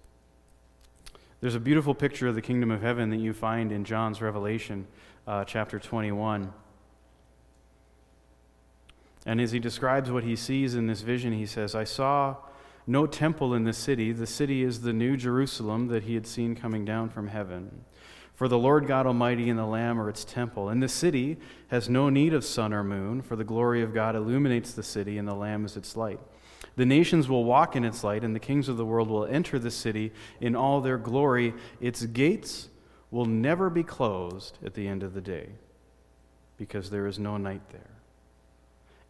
There's 1.40 1.54
a 1.54 1.60
beautiful 1.60 1.94
picture 1.94 2.28
of 2.28 2.34
the 2.34 2.42
kingdom 2.42 2.70
of 2.70 2.82
heaven 2.82 3.10
that 3.10 3.16
you 3.16 3.32
find 3.32 3.72
in 3.72 3.84
John's 3.84 4.20
Revelation, 4.20 4.86
uh, 5.26 5.44
chapter 5.44 5.78
21. 5.78 6.52
And 9.24 9.40
as 9.40 9.52
he 9.52 9.58
describes 9.58 10.10
what 10.10 10.24
he 10.24 10.36
sees 10.36 10.74
in 10.74 10.86
this 10.86 11.00
vision, 11.00 11.32
he 11.32 11.46
says, 11.46 11.74
I 11.74 11.84
saw 11.84 12.36
no 12.86 13.06
temple 13.06 13.54
in 13.54 13.64
the 13.64 13.72
city. 13.72 14.12
The 14.12 14.26
city 14.26 14.62
is 14.62 14.80
the 14.80 14.92
new 14.92 15.16
Jerusalem 15.16 15.88
that 15.88 16.04
he 16.04 16.14
had 16.14 16.26
seen 16.26 16.54
coming 16.54 16.84
down 16.84 17.10
from 17.10 17.28
heaven. 17.28 17.84
For 18.34 18.48
the 18.48 18.58
Lord 18.58 18.86
God 18.86 19.06
Almighty 19.06 19.50
and 19.50 19.58
the 19.58 19.66
Lamb 19.66 20.00
are 20.00 20.08
its 20.08 20.24
temple. 20.24 20.68
And 20.68 20.82
the 20.82 20.88
city 20.88 21.38
has 21.68 21.88
no 21.88 22.08
need 22.08 22.34
of 22.34 22.44
sun 22.44 22.72
or 22.72 22.82
moon, 22.82 23.22
for 23.22 23.36
the 23.36 23.44
glory 23.44 23.82
of 23.82 23.94
God 23.94 24.16
illuminates 24.16 24.72
the 24.72 24.82
city, 24.82 25.18
and 25.18 25.28
the 25.28 25.34
Lamb 25.34 25.64
is 25.64 25.76
its 25.76 25.96
light. 25.96 26.18
The 26.74 26.86
nations 26.86 27.28
will 27.28 27.44
walk 27.44 27.76
in 27.76 27.84
its 27.84 28.02
light, 28.02 28.24
and 28.24 28.34
the 28.34 28.40
kings 28.40 28.68
of 28.68 28.76
the 28.76 28.86
world 28.86 29.08
will 29.08 29.26
enter 29.26 29.58
the 29.58 29.70
city 29.70 30.12
in 30.40 30.56
all 30.56 30.80
their 30.80 30.98
glory. 30.98 31.54
Its 31.80 32.04
gates 32.06 32.68
will 33.10 33.26
never 33.26 33.68
be 33.68 33.82
closed 33.82 34.58
at 34.64 34.74
the 34.74 34.88
end 34.88 35.02
of 35.02 35.12
the 35.12 35.20
day, 35.20 35.50
because 36.56 36.90
there 36.90 37.06
is 37.06 37.18
no 37.18 37.36
night 37.36 37.68
there. 37.70 38.01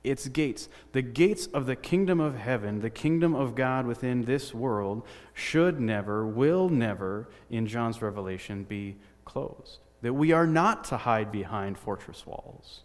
Its 0.04 0.26
gates, 0.28 0.68
the 0.92 1.02
gates 1.02 1.46
of 1.46 1.66
the 1.66 1.76
kingdom 1.76 2.18
of 2.20 2.36
heaven, 2.36 2.80
the 2.80 2.90
kingdom 2.90 3.34
of 3.34 3.54
God 3.54 3.86
within 3.86 4.22
this 4.24 4.52
world, 4.52 5.06
should 5.32 5.80
never, 5.80 6.26
will 6.26 6.68
never, 6.68 7.28
in 7.50 7.66
John's 7.66 8.02
revelation, 8.02 8.64
be 8.64 8.96
closed. 9.24 9.78
That 10.00 10.14
we 10.14 10.32
are 10.32 10.46
not 10.46 10.84
to 10.84 10.96
hide 10.96 11.30
behind 11.30 11.78
fortress 11.78 12.26
walls 12.26 12.80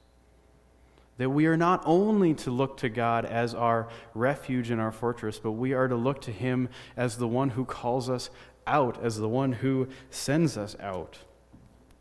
that 1.17 1.30
we 1.30 1.47
are 1.47 1.58
not 1.58 1.82
only 1.86 2.34
to 2.36 2.51
look 2.51 2.77
to 2.77 2.89
God 2.89 3.25
as 3.25 3.53
our 3.53 3.89
refuge 4.13 4.69
and 4.69 4.80
our 4.80 4.91
fortress, 4.91 5.39
but 5.39 5.53
we 5.53 5.73
are 5.73 5.88
to 5.88 5.95
look 5.95 6.21
to 6.21 6.32
Him 6.32 6.69
as 6.95 7.17
the 7.17 7.27
one 7.27 7.49
who 7.49 7.65
calls 7.65 8.10
us 8.10 8.30
out, 8.65 9.03
as 9.03 9.17
the 9.17 9.30
one 9.30 9.53
who 9.53 9.88
sends 10.10 10.58
us 10.58 10.75
out. 10.80 11.17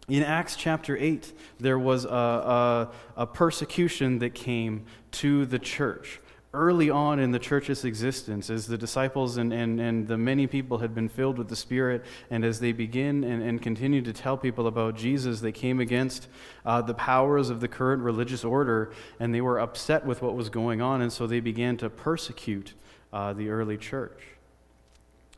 In 0.09 0.23
Acts 0.23 0.55
chapter 0.55 0.97
8, 0.97 1.33
there 1.59 1.79
was 1.79 2.05
a, 2.05 2.09
a, 2.09 2.91
a 3.17 3.27
persecution 3.27 4.21
that 4.21 4.35
came 4.35 4.85
to 5.21 5.47
the 5.47 5.59
church 5.59 6.21
early 6.57 6.89
on 6.89 7.19
in 7.19 7.31
the 7.31 7.39
church's 7.39 7.85
existence, 7.85 8.49
as 8.49 8.67
the 8.67 8.79
disciples 8.79 9.37
and, 9.37 9.53
and, 9.53 9.79
and 9.79 10.09
the 10.09 10.17
many 10.17 10.47
people 10.47 10.79
had 10.79 10.95
been 10.95 11.09
filled 11.09 11.39
with 11.39 11.49
the 11.49 11.57
Spirit, 11.57 12.03
and 12.31 12.45
as 12.45 12.61
they 12.61 12.73
begin 12.73 13.23
and, 13.25 13.43
and 13.43 13.61
continue 13.61 14.01
to 14.01 14.13
tell 14.13 14.37
people 14.37 14.67
about 14.67 14.97
Jesus, 14.97 15.41
they 15.41 15.53
came 15.53 15.81
against 15.81 16.29
uh, 16.65 16.81
the 16.81 16.95
powers 16.95 17.51
of 17.51 17.61
the 17.61 17.69
current 17.69 18.03
religious 18.03 18.43
order, 18.43 18.91
and 19.21 19.35
they 19.35 19.41
were 19.43 19.61
upset 19.61 20.07
with 20.07 20.23
what 20.23 20.35
was 20.35 20.49
going 20.49 20.81
on, 20.81 21.03
and 21.03 21.13
so 21.13 21.27
they 21.27 21.41
began 21.41 21.77
to 21.77 21.91
persecute 21.91 22.73
uh, 23.13 23.33
the 23.35 23.51
early 23.51 23.77
church. 23.77 24.23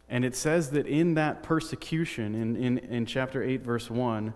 And 0.08 0.24
it 0.24 0.36
says 0.36 0.70
that 0.70 0.86
in 0.86 1.14
that 1.14 1.42
persecution, 1.42 2.34
in, 2.34 2.56
in, 2.56 2.78
in 2.78 3.06
chapter 3.06 3.42
8, 3.42 3.62
verse 3.62 3.90
1, 3.90 4.32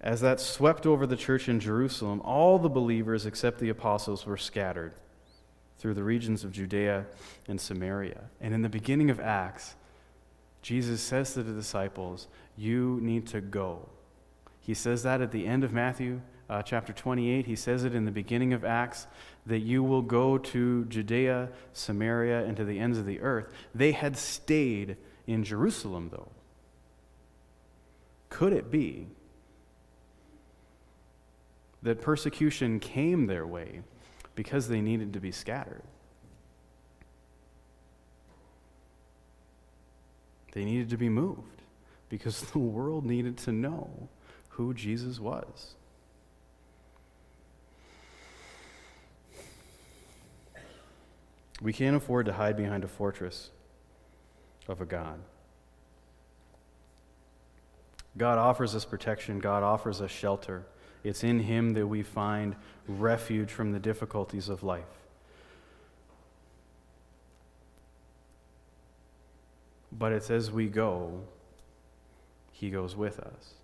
as 0.00 0.20
that 0.20 0.40
swept 0.40 0.86
over 0.86 1.06
the 1.06 1.16
church 1.16 1.48
in 1.48 1.60
Jerusalem, 1.60 2.20
all 2.22 2.58
the 2.58 2.68
believers 2.68 3.26
except 3.26 3.58
the 3.58 3.68
apostles 3.68 4.26
were 4.26 4.36
scattered 4.36 4.94
through 5.78 5.94
the 5.94 6.04
regions 6.04 6.44
of 6.44 6.52
Judea 6.52 7.06
and 7.48 7.60
Samaria. 7.60 8.24
And 8.40 8.54
in 8.54 8.62
the 8.62 8.68
beginning 8.68 9.10
of 9.10 9.20
Acts, 9.20 9.74
Jesus 10.62 11.00
says 11.00 11.34
to 11.34 11.42
the 11.42 11.52
disciples, 11.52 12.28
You 12.56 12.98
need 13.02 13.26
to 13.28 13.40
go. 13.40 13.88
He 14.60 14.74
says 14.74 15.02
that 15.04 15.20
at 15.20 15.32
the 15.32 15.46
end 15.46 15.64
of 15.64 15.72
Matthew 15.72 16.20
uh, 16.48 16.62
chapter 16.62 16.92
28. 16.92 17.46
He 17.46 17.56
says 17.56 17.84
it 17.84 17.94
in 17.94 18.04
the 18.04 18.10
beginning 18.10 18.52
of 18.52 18.64
Acts 18.64 19.06
that 19.46 19.60
you 19.60 19.82
will 19.82 20.02
go 20.02 20.38
to 20.38 20.84
Judea, 20.86 21.50
Samaria, 21.72 22.44
and 22.44 22.56
to 22.56 22.64
the 22.64 22.78
ends 22.78 22.98
of 22.98 23.06
the 23.06 23.20
earth. 23.20 23.52
They 23.74 23.92
had 23.92 24.16
stayed 24.16 24.96
in 25.26 25.44
Jerusalem, 25.44 26.10
though. 26.10 26.30
Could 28.28 28.52
it 28.52 28.70
be 28.70 29.08
that 31.82 32.00
persecution 32.00 32.80
came 32.80 33.26
their 33.26 33.46
way 33.46 33.82
because 34.34 34.68
they 34.68 34.80
needed 34.80 35.12
to 35.12 35.20
be 35.20 35.32
scattered. 35.32 35.82
They 40.52 40.64
needed 40.64 40.88
to 40.90 40.96
be 40.96 41.08
moved 41.08 41.62
because 42.08 42.40
the 42.52 42.58
world 42.58 43.04
needed 43.04 43.36
to 43.38 43.52
know 43.52 44.08
who 44.50 44.72
Jesus 44.72 45.20
was. 45.20 45.74
We 51.60 51.72
can't 51.72 51.96
afford 51.96 52.26
to 52.26 52.34
hide 52.34 52.56
behind 52.56 52.84
a 52.84 52.88
fortress 52.88 53.50
of 54.68 54.80
a 54.80 54.84
God. 54.84 55.20
God 58.16 58.38
offers 58.38 58.74
us 58.74 58.84
protection, 58.84 59.38
God 59.38 59.62
offers 59.62 60.00
us 60.00 60.10
shelter. 60.10 60.66
It's 61.06 61.22
in 61.22 61.38
Him 61.38 61.74
that 61.74 61.86
we 61.86 62.02
find 62.02 62.56
refuge 62.88 63.52
from 63.52 63.70
the 63.70 63.78
difficulties 63.78 64.48
of 64.48 64.64
life. 64.64 64.82
But 69.92 70.12
it's 70.12 70.30
as 70.30 70.50
we 70.50 70.66
go, 70.66 71.20
He 72.50 72.70
goes 72.70 72.96
with 72.96 73.20
us. 73.20 73.54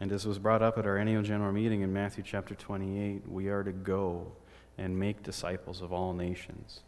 And 0.00 0.10
as 0.10 0.26
was 0.26 0.40
brought 0.40 0.62
up 0.62 0.76
at 0.76 0.84
our 0.84 0.98
annual 0.98 1.22
general 1.22 1.52
meeting 1.52 1.82
in 1.82 1.92
Matthew 1.92 2.24
chapter 2.26 2.56
28, 2.56 3.22
we 3.28 3.46
are 3.46 3.62
to 3.62 3.70
go 3.70 4.32
and 4.76 4.98
make 4.98 5.22
disciples 5.22 5.82
of 5.82 5.92
all 5.92 6.12
nations, 6.12 6.80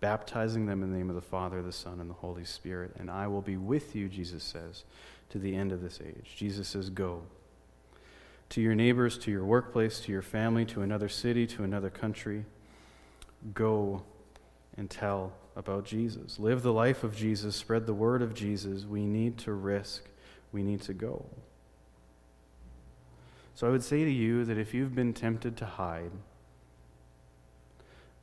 baptizing 0.00 0.64
them 0.64 0.82
in 0.82 0.90
the 0.90 0.96
name 0.96 1.10
of 1.10 1.14
the 1.14 1.20
Father, 1.20 1.60
the 1.60 1.72
Son, 1.72 2.00
and 2.00 2.08
the 2.08 2.14
Holy 2.14 2.46
Spirit. 2.46 2.92
And 2.98 3.10
I 3.10 3.26
will 3.26 3.42
be 3.42 3.58
with 3.58 3.94
you, 3.94 4.08
Jesus 4.08 4.42
says, 4.42 4.84
to 5.30 5.38
the 5.38 5.54
end 5.54 5.72
of 5.72 5.82
this 5.82 6.00
age. 6.04 6.34
Jesus 6.36 6.68
says, 6.68 6.90
Go. 6.90 7.22
To 8.50 8.60
your 8.60 8.74
neighbors, 8.74 9.18
to 9.18 9.30
your 9.30 9.44
workplace, 9.44 10.00
to 10.00 10.12
your 10.12 10.22
family, 10.22 10.64
to 10.66 10.82
another 10.82 11.08
city, 11.08 11.46
to 11.48 11.64
another 11.64 11.90
country, 11.90 12.44
go 13.54 14.02
and 14.76 14.88
tell 14.88 15.32
about 15.56 15.84
Jesus. 15.84 16.38
Live 16.38 16.62
the 16.62 16.72
life 16.72 17.02
of 17.02 17.16
Jesus, 17.16 17.56
spread 17.56 17.86
the 17.86 17.94
word 17.94 18.22
of 18.22 18.34
Jesus. 18.34 18.84
We 18.84 19.04
need 19.04 19.38
to 19.38 19.52
risk, 19.52 20.04
we 20.52 20.62
need 20.62 20.82
to 20.82 20.94
go. 20.94 21.24
So 23.54 23.66
I 23.66 23.70
would 23.70 23.82
say 23.82 24.04
to 24.04 24.10
you 24.10 24.44
that 24.44 24.58
if 24.58 24.74
you've 24.74 24.94
been 24.94 25.14
tempted 25.14 25.56
to 25.56 25.64
hide 25.64 26.12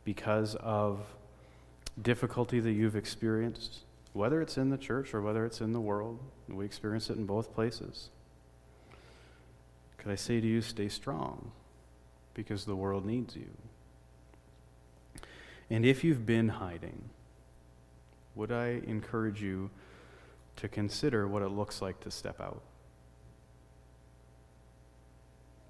because 0.06 0.56
of 0.56 1.00
difficulty 2.00 2.60
that 2.60 2.72
you've 2.72 2.96
experienced, 2.96 3.80
whether 4.14 4.42
it's 4.42 4.58
in 4.58 4.70
the 4.70 4.78
church 4.78 5.14
or 5.14 5.22
whether 5.22 5.46
it's 5.46 5.60
in 5.60 5.74
the 5.74 5.82
world. 5.82 6.20
We 6.48 6.66
experience 6.66 7.10
it 7.10 7.18
in 7.18 7.26
both 7.26 7.54
places. 7.54 8.10
Could 9.98 10.12
I 10.12 10.16
say 10.16 10.40
to 10.40 10.48
you, 10.48 10.62
stay 10.62 10.88
strong 10.88 11.52
because 12.34 12.66
the 12.66 12.76
world 12.76 13.06
needs 13.06 13.36
you? 13.36 13.50
And 15.70 15.86
if 15.86 16.04
you've 16.04 16.26
been 16.26 16.50
hiding, 16.50 17.10
would 18.36 18.52
I 18.52 18.82
encourage 18.86 19.42
you 19.42 19.72
to 20.58 20.68
consider 20.68 21.28
what 21.28 21.42
it 21.42 21.50
looks 21.50 21.82
like 21.82 22.00
to 22.02 22.12
step 22.12 22.40
out? 22.40 22.62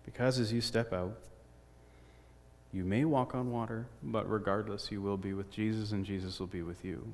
Because 0.03 0.39
as 0.39 0.51
you 0.51 0.60
step 0.60 0.91
out, 0.91 1.17
you 2.73 2.84
may 2.84 3.06
walk 3.06 3.36
on 3.36 3.51
water, 3.51 3.86
but 4.01 4.29
regardless, 4.29 4.91
you 4.91 5.01
will 5.01 5.15
be 5.15 5.34
with 5.34 5.49
Jesus 5.51 5.91
and 5.91 6.03
Jesus 6.03 6.39
will 6.39 6.47
be 6.47 6.63
with 6.63 6.84
you 6.84 7.13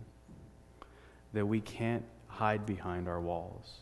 that 1.34 1.46
we 1.46 1.62
can't 1.62 2.04
hide 2.28 2.66
behind 2.66 3.08
our 3.08 3.20
walls. 3.20 3.80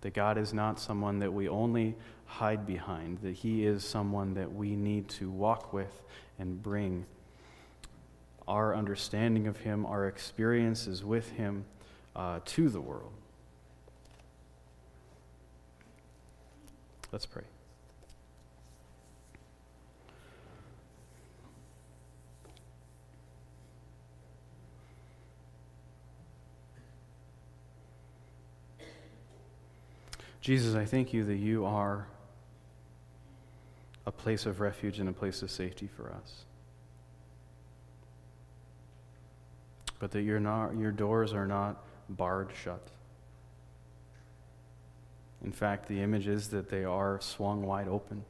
That 0.00 0.14
God 0.14 0.38
is 0.38 0.54
not 0.54 0.78
someone 0.78 1.18
that 1.20 1.32
we 1.32 1.48
only 1.48 1.94
hide 2.26 2.66
behind, 2.66 3.18
that 3.22 3.32
He 3.32 3.66
is 3.66 3.84
someone 3.84 4.34
that 4.34 4.52
we 4.52 4.76
need 4.76 5.08
to 5.10 5.30
walk 5.30 5.72
with 5.72 6.02
and 6.38 6.62
bring 6.62 7.06
our 8.46 8.74
understanding 8.74 9.46
of 9.46 9.58
Him, 9.58 9.84
our 9.84 10.06
experiences 10.06 11.04
with 11.04 11.30
Him 11.32 11.64
uh, 12.14 12.40
to 12.44 12.68
the 12.68 12.80
world. 12.80 13.12
Let's 17.12 17.26
pray. 17.26 17.44
Jesus, 30.48 30.74
I 30.74 30.86
thank 30.86 31.12
you 31.12 31.24
that 31.24 31.36
you 31.36 31.66
are 31.66 32.08
a 34.06 34.10
place 34.10 34.46
of 34.46 34.60
refuge 34.60 34.98
and 34.98 35.06
a 35.06 35.12
place 35.12 35.42
of 35.42 35.50
safety 35.50 35.86
for 35.86 36.10
us. 36.10 36.46
But 39.98 40.10
that 40.12 40.22
your, 40.22 40.40
not, 40.40 40.74
your 40.74 40.90
doors 40.90 41.34
are 41.34 41.46
not 41.46 41.84
barred 42.08 42.48
shut. 42.64 42.80
In 45.44 45.52
fact, 45.52 45.86
the 45.86 46.00
image 46.00 46.26
is 46.26 46.48
that 46.48 46.70
they 46.70 46.82
are 46.82 47.20
swung 47.20 47.62
wide 47.62 47.86
open, 47.86 48.24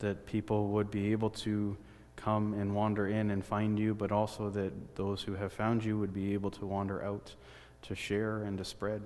that 0.00 0.26
people 0.26 0.70
would 0.70 0.90
be 0.90 1.12
able 1.12 1.30
to 1.30 1.76
come 2.16 2.52
and 2.54 2.74
wander 2.74 3.06
in 3.06 3.30
and 3.30 3.44
find 3.44 3.78
you, 3.78 3.94
but 3.94 4.10
also 4.10 4.50
that 4.50 4.96
those 4.96 5.22
who 5.22 5.34
have 5.34 5.52
found 5.52 5.84
you 5.84 5.96
would 5.96 6.12
be 6.12 6.34
able 6.34 6.50
to 6.50 6.66
wander 6.66 7.00
out 7.04 7.36
to 7.82 7.94
share 7.94 8.42
and 8.42 8.58
to 8.58 8.64
spread 8.64 9.02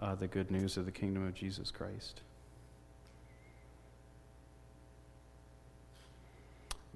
uh, 0.00 0.14
the 0.14 0.26
good 0.26 0.50
news 0.50 0.76
of 0.76 0.84
the 0.84 0.92
kingdom 0.92 1.26
of 1.26 1.34
Jesus 1.34 1.70
Christ. 1.70 2.20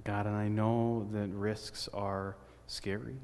God, 0.05 0.27
and 0.27 0.37
I 0.37 0.49
know 0.49 1.09
that 1.13 1.29
risks 1.31 1.89
are 1.93 2.37
scary. 2.67 3.17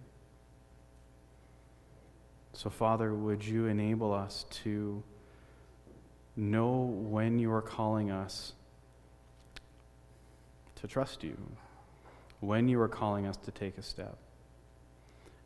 So, 2.55 2.71
Father, 2.71 3.15
would 3.15 3.45
you 3.45 3.67
enable 3.67 4.13
us 4.13 4.45
to 4.65 5.03
know 6.37 6.81
when 6.81 7.39
you 7.39 7.53
are 7.53 7.63
calling 7.63 8.11
us 8.11 8.53
to 10.77 10.89
trust 10.89 11.23
you 11.23 11.37
when 12.43 12.69
you 12.69 12.81
are 12.81 12.89
calling 12.89 13.25
us 13.25 13.37
to 13.37 13.53
take 13.53 13.79
a 13.79 13.83
step. 13.83 14.19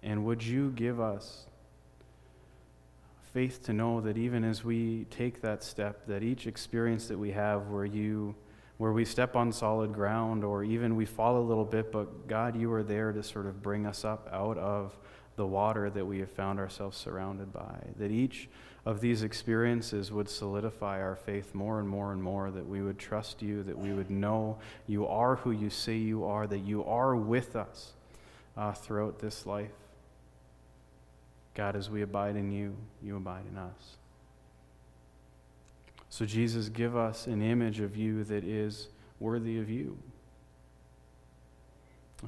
And 0.03 0.25
would 0.25 0.43
you 0.43 0.71
give 0.71 0.99
us 0.99 1.47
faith 3.37 3.63
to 3.63 3.75
know 3.75 4.01
that 4.01 4.17
even 4.17 4.45
as 4.45 4.65
we 4.65 5.05
take 5.11 5.43
that 5.43 5.63
step, 5.63 6.07
that 6.07 6.23
each 6.23 6.47
experience 6.47 7.07
that 7.09 7.19
we 7.19 7.33
have 7.33 7.69
where 7.69 7.85
you 7.85 8.35
where 8.79 8.93
we 8.93 9.05
step 9.05 9.37
on 9.37 9.53
solid 9.53 9.93
ground 9.93 10.43
or 10.43 10.65
even 10.65 10.97
we 10.97 11.05
fall 11.05 11.37
a 11.37 11.45
little 11.45 11.67
bit, 11.67 11.93
but 11.93 12.27
God, 12.27 12.59
you 12.59 12.73
are 12.73 12.83
there 12.83 13.13
to 13.13 13.23
sort 13.23 13.45
of 13.45 13.63
bring 13.63 13.85
us 13.85 14.07
up 14.07 14.27
out 14.33 14.57
of 14.57 14.97
the 15.37 15.47
water 15.47 15.91
that 15.91 16.07
we 16.07 16.19
have 16.21 16.31
found 16.31 16.59
ourselves 16.59 16.97
surrounded 16.97 17.53
by. 17.53 17.77
That 17.99 18.11
each 18.11 18.49
of 18.87 19.03
these 19.03 19.23
experiences 19.23 20.11
would 20.11 20.31
solidify 20.31 21.03
our 21.03 21.17
faith 21.17 21.55
more 21.55 21.79
and 21.79 21.87
more 21.87 22.13
and 22.15 22.23
more, 22.23 22.51
that 22.51 22.67
we 22.67 22.81
would 22.81 22.99
trust 22.99 23.43
you, 23.43 23.63
that 23.65 23.77
we 23.77 23.93
would 23.93 24.11
know 24.11 24.57
you 24.87 25.07
are 25.07 25.37
who 25.37 25.51
you 25.51 25.69
say 25.69 25.99
you 25.99 26.25
are, 26.25 26.47
that 26.47 26.61
you 26.61 26.87
are 26.87 27.15
with 27.15 27.55
us 27.55 27.93
uh, 28.57 28.73
throughout 28.73 29.19
this 29.19 29.45
life. 29.45 29.86
God, 31.57 31.75
as 31.75 31.89
we 31.89 32.03
abide 32.03 32.37
in 32.37 32.53
you, 32.53 32.77
you 33.03 33.17
abide 33.17 33.47
in 33.51 33.57
us. 33.57 33.97
So, 36.11 36.27
Jesus, 36.27 36.69
give 36.69 36.95
us 36.95 37.27
an 37.27 37.41
image 37.41 37.81
of 37.81 37.97
you 37.97 38.25
that 38.25 38.45
is 38.45 38.89
worthy 39.19 39.59
of 39.59 39.71
you. 39.71 39.97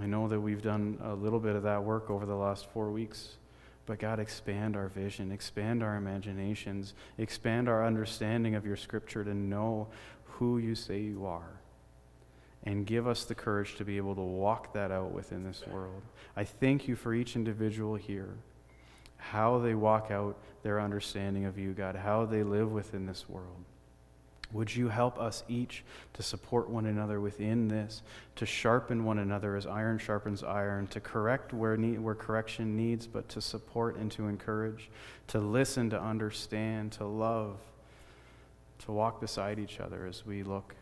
I 0.00 0.06
know 0.06 0.28
that 0.28 0.40
we've 0.40 0.62
done 0.62 0.98
a 1.02 1.14
little 1.14 1.40
bit 1.40 1.56
of 1.56 1.62
that 1.64 1.84
work 1.84 2.08
over 2.08 2.24
the 2.24 2.34
last 2.34 2.70
four 2.72 2.90
weeks, 2.90 3.36
but 3.84 3.98
God, 3.98 4.18
expand 4.18 4.76
our 4.76 4.88
vision, 4.88 5.30
expand 5.30 5.82
our 5.82 5.96
imaginations, 5.96 6.94
expand 7.18 7.68
our 7.68 7.84
understanding 7.84 8.54
of 8.54 8.64
your 8.64 8.76
scripture 8.76 9.24
to 9.24 9.34
know 9.34 9.88
who 10.24 10.56
you 10.56 10.74
say 10.74 11.00
you 11.00 11.26
are. 11.26 11.60
And 12.64 12.86
give 12.86 13.06
us 13.06 13.24
the 13.24 13.34
courage 13.34 13.76
to 13.76 13.84
be 13.84 13.98
able 13.98 14.14
to 14.14 14.22
walk 14.22 14.72
that 14.72 14.90
out 14.90 15.12
within 15.12 15.44
this 15.44 15.66
world. 15.66 16.02
I 16.34 16.44
thank 16.44 16.88
you 16.88 16.96
for 16.96 17.14
each 17.14 17.36
individual 17.36 17.94
here 17.94 18.38
how 19.18 19.58
they 19.58 19.74
walk 19.74 20.10
out 20.10 20.38
their 20.62 20.80
understanding 20.80 21.44
of 21.44 21.58
you, 21.58 21.72
God, 21.72 21.96
how 21.96 22.24
they 22.24 22.42
live 22.42 22.72
within 22.72 23.06
this 23.06 23.28
world. 23.28 23.64
Would 24.50 24.74
you 24.74 24.88
help 24.88 25.18
us 25.18 25.44
each 25.46 25.84
to 26.14 26.22
support 26.22 26.70
one 26.70 26.86
another 26.86 27.20
within 27.20 27.68
this, 27.68 28.02
to 28.36 28.46
sharpen 28.46 29.04
one 29.04 29.18
another 29.18 29.56
as 29.56 29.66
iron 29.66 29.98
sharpens 29.98 30.42
iron, 30.42 30.86
to 30.86 31.00
correct 31.00 31.52
where, 31.52 31.76
need, 31.76 32.00
where 32.00 32.14
correction 32.14 32.74
needs, 32.74 33.06
but 33.06 33.28
to 33.28 33.42
support 33.42 33.96
and 33.96 34.10
to 34.12 34.26
encourage, 34.26 34.90
to 35.26 35.38
listen, 35.38 35.90
to 35.90 36.00
understand, 36.00 36.92
to 36.92 37.04
love, 37.04 37.58
to 38.78 38.92
walk 38.92 39.20
beside 39.20 39.58
each 39.58 39.80
other 39.80 40.06
as 40.06 40.24
we 40.24 40.42
look 40.42 40.74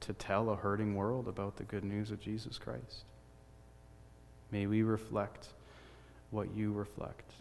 to 0.00 0.12
tell 0.12 0.50
a 0.50 0.56
hurting 0.56 0.96
world 0.96 1.28
about 1.28 1.56
the 1.56 1.64
good 1.64 1.84
news 1.84 2.10
of 2.10 2.20
Jesus 2.20 2.58
Christ. 2.58 3.04
May 4.50 4.66
we 4.66 4.82
reflect 4.82 5.48
what 6.30 6.54
you 6.54 6.72
reflect. 6.72 7.32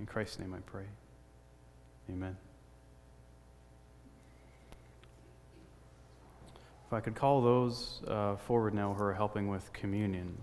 In 0.00 0.06
Christ's 0.06 0.38
name 0.38 0.54
I 0.54 0.60
pray. 0.60 0.84
Amen. 2.10 2.36
If 6.86 6.92
I 6.92 7.00
could 7.00 7.14
call 7.14 7.40
those 7.40 8.02
uh, 8.06 8.36
forward 8.36 8.74
now 8.74 8.92
who 8.92 9.02
are 9.02 9.14
helping 9.14 9.48
with 9.48 9.72
communion. 9.72 10.36